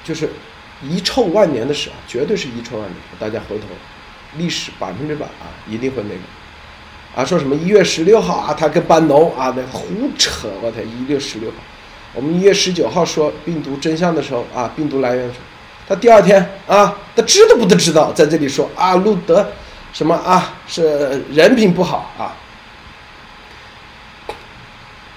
[0.06, 0.30] 就是
[0.82, 2.96] 遗臭万年的事啊，绝对是遗臭万年。
[3.20, 3.66] 大家回头，
[4.38, 6.22] 历史百分之百啊，一定会那个。
[7.16, 9.86] 啊，说什么一月十六号啊，他跟班农啊，那胡
[10.18, 10.48] 扯！
[10.62, 11.58] 我天，一月十六号，
[12.14, 15.40] 我们一月十九号说病毒真相的时候啊，病毒来源是，
[15.88, 19.52] 他第二天啊，他知道不得知道，在这里说啊，路德
[19.92, 22.38] 什么啊，是人品不好啊，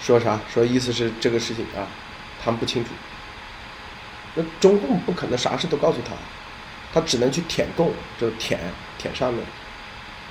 [0.01, 0.41] 说啥？
[0.53, 1.87] 说意思是这个事情啊，
[2.43, 2.91] 他们不清楚。
[4.35, 6.15] 那中共不可能啥事都告诉他，
[6.93, 8.59] 他只能去舔共，就舔
[8.97, 9.45] 舔上面。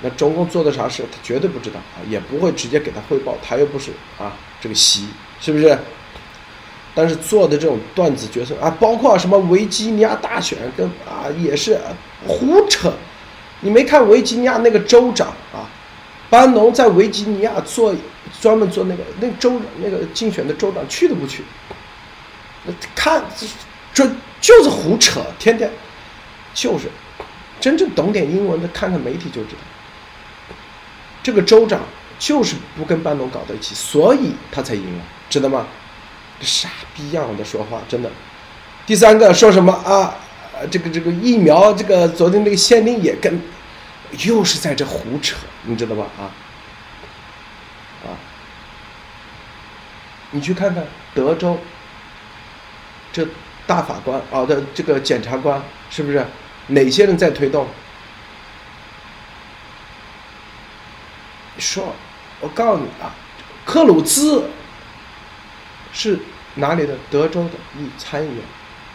[0.02, 5.06] 那中共做的啥事，他绝对不知道啊，也不会直接给他汇报，他又不是啊这个习，
[5.40, 5.78] 是不是？
[6.94, 11.80] 但是做的这种断子绝孙啊，包括什么维吉尼亚大选跟啊也是
[12.26, 12.92] 胡扯。
[13.60, 15.64] 你没看维吉尼亚那个州长啊，
[16.28, 17.94] 班农在维吉尼亚做
[18.40, 21.44] 专门做那个那州长那个竞选的州长去都不去，
[22.94, 23.24] 看
[23.94, 24.04] 这
[24.40, 25.70] 就是胡扯，天天
[26.52, 26.88] 就是
[27.60, 29.71] 真正懂点英文的看看媒体就知道。
[31.22, 31.80] 这个州长
[32.18, 35.66] 就是不跟班农搞在一起，所以他才赢了，知道吗？
[36.40, 38.10] 傻逼样的说话，真的。
[38.84, 40.14] 第三个说什么啊？
[40.70, 43.40] 这个这个疫苗，这个昨天那个限令也跟，
[44.26, 46.06] 又是在这胡扯，你知道吧？
[46.18, 46.22] 啊
[48.04, 48.18] 啊！
[50.32, 51.58] 你去看看德州，
[53.12, 53.26] 这
[53.66, 56.24] 大法官啊的这个检察官是不是
[56.68, 57.66] 哪些人在推动？
[61.58, 61.94] 说，
[62.40, 63.14] 我告诉你啊，
[63.64, 64.44] 克鲁兹
[65.92, 66.18] 是
[66.56, 66.94] 哪里的？
[67.10, 68.36] 德州的一参议员。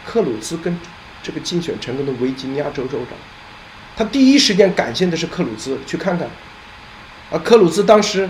[0.04, 0.78] 克鲁兹跟
[1.22, 3.18] 这个竞选成功的维吉尼亚州州长，
[3.96, 5.78] 他第一时间感谢的是克鲁兹。
[5.86, 6.28] 去看看，
[7.30, 8.28] 啊，克鲁兹当时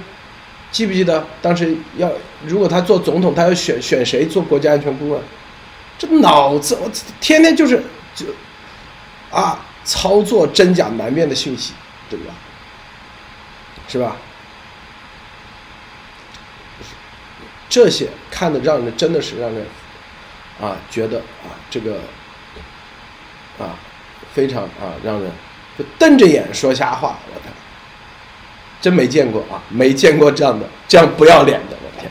[0.70, 1.24] 记不记得？
[1.40, 2.10] 当时要
[2.46, 5.22] 如果他做总统，他要选选谁做国家安全顾问？
[5.98, 7.82] 这脑子，我天天就是
[8.14, 8.26] 就
[9.30, 11.72] 啊，操作真假难辨的讯息，
[12.08, 12.34] 对吧？
[13.88, 14.16] 是吧？
[17.70, 19.66] 这些看的让人真的是让人
[20.58, 22.00] 啊觉得啊这个
[23.58, 23.76] 啊
[24.32, 25.30] 非常啊让人
[25.78, 27.52] 就瞪着眼说瞎话，我天，
[28.80, 32.10] 真没见过啊，没见过这样的这样不要脸的，我的天！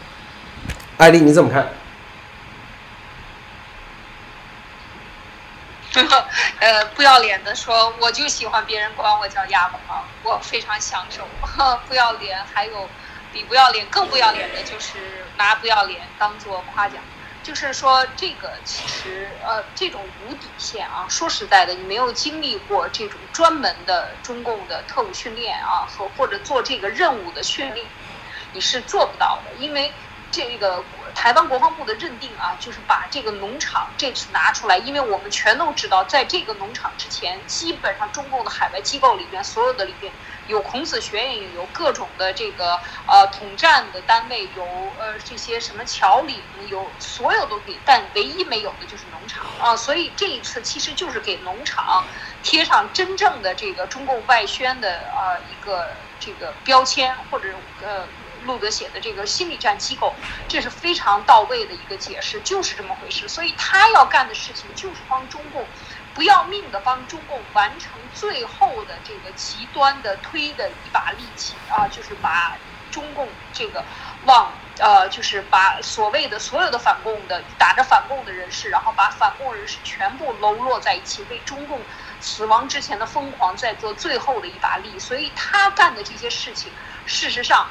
[0.98, 1.68] 艾丽你怎么看？
[6.60, 11.28] 呃，不要脸的说，我就喜欢别人管我叫哑巴，我非常享受。
[11.88, 12.90] 不要脸，还有
[13.32, 17.02] 比不要脸更不要脸的，就是拿不要脸当做夸奖。
[17.44, 27.88] 就是说，这个其实呃，这种无底线啊，说实在的，你没有经历过这种专门的中共的特务训练啊，和或者做这个任务的训练，
[28.52, 29.94] 你是做不到的，因为
[30.32, 30.86] 这个。
[31.16, 40.14] 台湾国防部的认定啊，就是把这个农场这次拿出来，因为我们全都知道，在这个农场之前，基本上中共的海外机构里边，所有的里边
[40.46, 44.64] 有孔子学院，有各种的这个呃统战的单位，有
[45.00, 49.76] 呃这些什么侨领，有所有都给，但唯一没有的就是农场啊。
[49.76, 52.06] 所以这一次其实就是给农场
[52.44, 55.88] 贴上真正的这个中共外宣的呃一个
[56.20, 57.48] 这个标签，或者
[57.82, 58.08] 呃。
[58.48, 60.16] 路德写的这个心理战机构，
[60.48, 63.28] 这是非常到位的一个解释，就是这么回事。
[63.28, 65.68] 所以他要干的事情就是帮中共
[66.16, 72.58] 不要命的帮中共完成最后的这个极端的推的一把利器啊，就是把
[72.90, 73.84] 中共这个
[74.26, 81.82] 往呃，就是把所谓的所有的反共的打着反共的人士，然后把反共人士全部笼络在一起，为中共
[82.20, 85.00] 死亡之前的疯狂在做最后的一把力。
[85.00, 86.72] 所以他干的这些事情，
[87.06, 87.68] 事实上。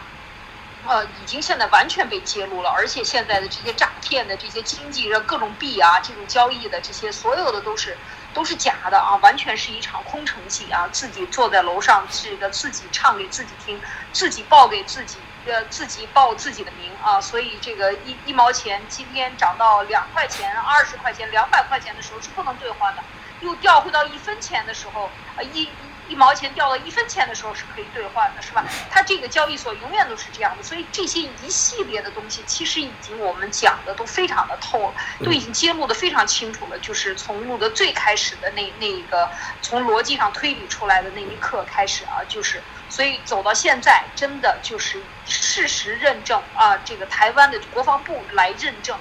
[0.86, 7.96] 呃，已经现在完全被揭露了，而且现在的这些诈骗的这些经济的各种币啊，这种交易的这些所有的都是
[8.32, 10.88] 都是假的啊，完全是一场空城计啊！
[10.92, 13.80] 自己坐在楼上，这个自己唱给自己听，
[14.12, 17.20] 自己报给自己，呃，自己报自己的名啊！
[17.20, 23.02] 所以这个一一毛钱今天涨到两块钱、二十块钱、两百块钱的时候是不能兑换的，
[23.40, 25.68] 又调回到一分钱的时候，啊一。
[26.08, 28.64] 一毛钱掉到一分钱的时候是可以兑换的，是吧？
[28.90, 34.94] 它这个交易所永远都是这样的，所以这些一系列的东西其实已经我们讲的都非常的透了，
[35.24, 36.78] 都已经揭露的非常清楚了。
[36.78, 39.28] 就是从录的最开始的那那个
[39.62, 48.96] 从逻辑上推理出来的那一刻开始啊，就是所以走到现在，真的就是事实认证啊，这个台湾的国防部来认证。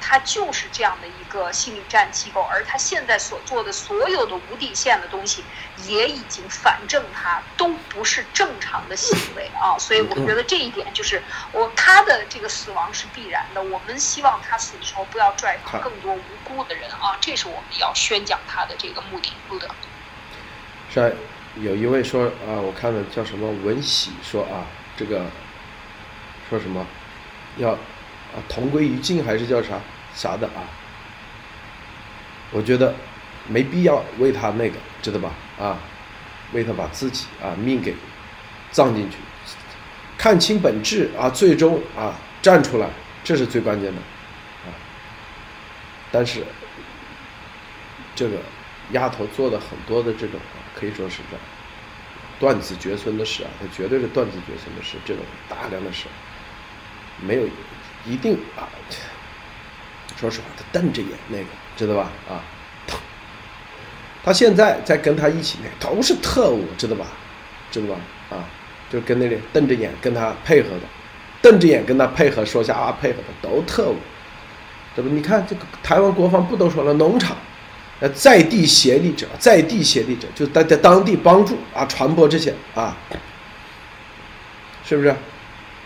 [0.00, 5.44] 他，就是这样的一个心理战机构，而他现在所做的所有的无底线的东西，
[5.86, 9.78] 也已经反证他都不是正常的行为啊。
[9.78, 11.22] 所以我觉得这一点就是
[11.52, 13.62] 我他的这个死亡是必然的。
[13.62, 19.32] 我们希望他死的时候不要拽跑更多无辜的人啊，这是我们要宣讲他的这个目的。
[19.48, 19.68] 不的。
[20.92, 21.16] 是，
[21.56, 24.66] 有一位说啊，我看了叫什么文喜说啊，
[24.96, 25.24] 这个
[26.48, 26.86] 说什么
[27.56, 27.76] 要
[28.34, 29.78] 啊同归于尽还是叫啥
[30.14, 30.66] 啥的啊？
[32.50, 32.94] 我觉得
[33.48, 35.32] 没必要为他那个，知道吧？
[35.58, 35.78] 啊，
[36.52, 37.94] 为他把自己啊命给
[38.70, 39.16] 葬进去，
[40.16, 42.88] 看清本质啊，最终啊站出来，
[43.24, 44.00] 这是最关键的
[44.66, 44.70] 啊。
[46.12, 46.44] 但是
[48.14, 48.38] 这个
[48.92, 51.36] 丫头做的很多的这种啊，可以说是这
[52.38, 56.06] 断子绝孙的事啊，他绝对是断子绝孙的事，这种大量的事，
[57.20, 57.42] 没有
[58.06, 58.68] 一定啊。
[60.16, 61.44] 说实话，他瞪着眼那个，
[61.76, 62.10] 知道吧？
[62.28, 62.40] 啊，
[64.24, 67.06] 他现在在跟他一起那都是特务，知道吧？
[67.70, 68.00] 知道吧？
[68.30, 68.44] 啊，
[68.90, 70.82] 就跟那里瞪着眼跟他配合的，
[71.42, 73.96] 瞪着眼跟他配合说瞎话配合的都特务，
[74.94, 75.10] 对不？
[75.10, 77.36] 你看这个台湾国防部都说了，农场，
[78.00, 82.96] 呃，在地协力者，在地协力者就在在当地帮助啊，传播这些啊，
[84.84, 85.14] 是不是？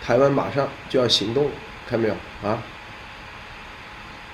[0.04, 1.50] 台湾马上就要行动了，
[1.88, 2.58] 看没有啊？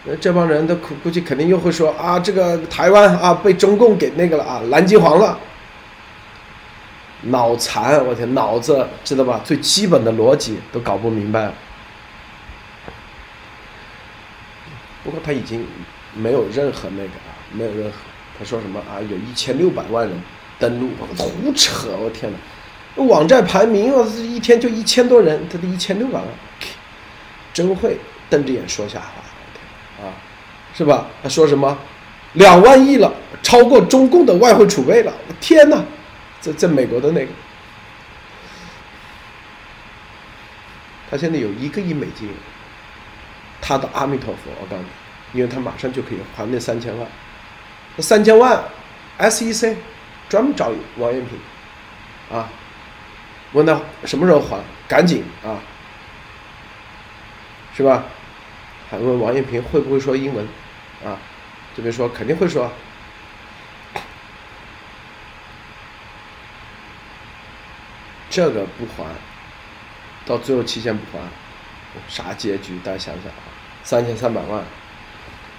[0.06, 5.38] 那这帮人都估估计肯定又会说啊，这个台湾啊被中共给那个了啊，蓝金黄了，
[7.22, 8.04] 脑残！
[8.04, 9.40] 我天，脑子知道吧？
[9.42, 11.50] 最基本的逻辑都搞不明白。
[15.02, 15.66] 不过他已经
[16.14, 17.92] 没有任何那个啊，没有任何。
[18.38, 19.00] 他说什么啊？
[19.00, 20.14] 有一千六百万人
[20.58, 21.96] 登录，胡扯！
[21.96, 26.24] 我天哪，网站排名我一天就一千多人，他的一千六百万，
[27.54, 27.96] 真会
[28.28, 30.04] 瞪着眼说瞎话。
[30.04, 30.12] 啊，
[30.76, 31.06] 是吧？
[31.22, 31.78] 他说什么？
[32.34, 35.12] 两万亿了，超过中共的外汇储备了！
[35.40, 35.80] 天哪，
[36.40, 37.30] 在在美国的那个，
[41.08, 42.28] 他现在有一个亿美金，
[43.60, 47.06] 他的阿弥陀佛，我告诉你，因为他马上就可以还那三千万，
[47.94, 48.60] 那三千万
[49.20, 49.76] ，SEC
[50.28, 52.50] 专门找王艳平，啊，
[53.52, 55.62] 问他什么时候还，赶紧啊，
[57.76, 58.04] 是吧？
[58.90, 60.46] 还问王艳平会不会说英文，
[61.04, 61.18] 啊，
[61.74, 62.70] 这边说肯定会说，
[68.30, 69.04] 这个不还，
[70.24, 71.18] 到最后期限不还，
[72.06, 72.78] 啥结局？
[72.84, 73.42] 大家想想啊，
[73.82, 74.62] 三千三百万，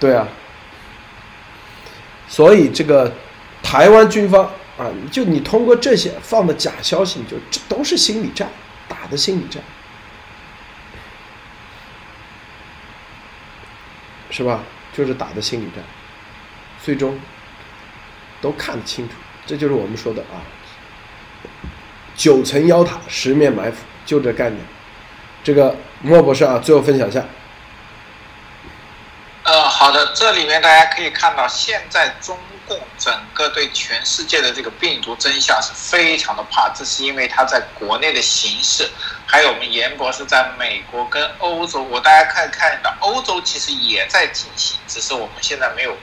[0.00, 0.26] 对啊，
[2.28, 3.12] 所以这个
[3.62, 4.44] 台湾军方
[4.78, 8.48] 啊，就你通过这些放的假消息，就这都是心理战，
[8.88, 9.62] 打的心理战。
[14.36, 14.60] 是吧？
[14.92, 15.82] 就是打的心理战，
[16.84, 17.18] 最终
[18.42, 19.14] 都看得清楚，
[19.46, 20.44] 这就是我们说的啊，
[22.14, 24.62] 九层妖塔，十面埋伏，就这概念。
[25.42, 27.24] 这个莫博士啊，最后分享一下。
[29.44, 38.86] 呃，好的，这里面大家可以看到，现在中共整个对全世界的这个病毒真相是非常的怕，这是因为它在国内的形势，
[39.26, 45.96] 还有我们严博士在美国跟欧洲，我大家看看到欧洲其实也在进行，只是我们现在没有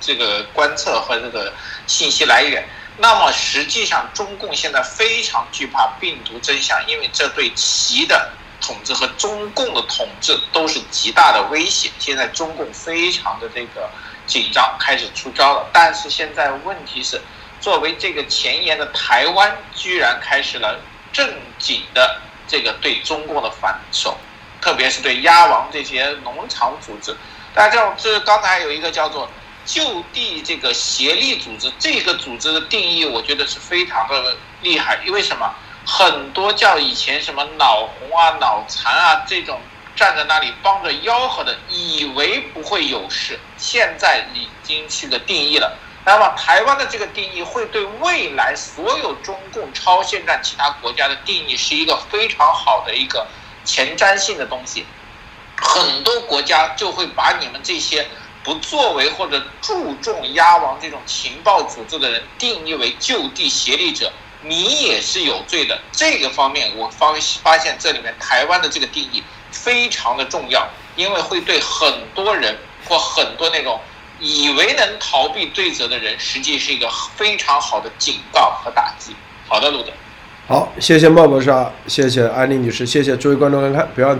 [0.00, 1.52] 这个观测和这个
[1.86, 2.68] 信息来源。
[2.98, 8.30] 那么实际上，中共现在非常惧怕病毒真相，因为这对其的。
[8.60, 11.92] 统治和中共的统治都是极大的威胁。
[12.00, 13.88] 现在中共非常的这个
[14.26, 15.70] 紧张，开始出招了。
[15.72, 17.22] 但是现在问题是，
[17.60, 20.80] 作为这个前沿的台湾，居然开始了
[21.12, 24.16] 正经的这个对中共的反手，
[24.60, 27.14] 特别是对鸭王这些农场组织。
[27.54, 29.30] 大家知道，这刚才有一个叫做
[29.64, 34.98] 就地这个协力组织，这个组织的定义，我觉得是非常的厉害。
[35.06, 35.54] 因为什么？
[35.90, 39.58] 很多叫以前什么脑红啊、脑残啊这种
[39.96, 45.78] 站在那里帮着吆喝的，以为不会有事，现在已经是个定义了。
[46.04, 53.26] 那么台湾的这个定义会对未来所有中共超限战其他国家的定义是一个非常好的一个
[53.64, 54.86] 前瞻性的东西。
[55.56, 58.06] 很多国家就会把你们这些
[58.42, 64.12] 不作为或者注重压王这种情报组织的人定义为就地协力者。
[64.40, 69.20] 你也是有罪的，这个方面我方发现这里面台湾的这个定义
[69.50, 72.56] 非常的重要，因为会对很多人
[72.88, 73.80] 或很多那种
[74.20, 79.14] 以为能逃避罪责的人，实际是一个非常好的警告和打击。
[79.46, 79.92] 好的，路德。
[80.46, 84.16] 好，谢谢莫博士啊，谢谢安利女士，谢谢诸位观众观看，不要。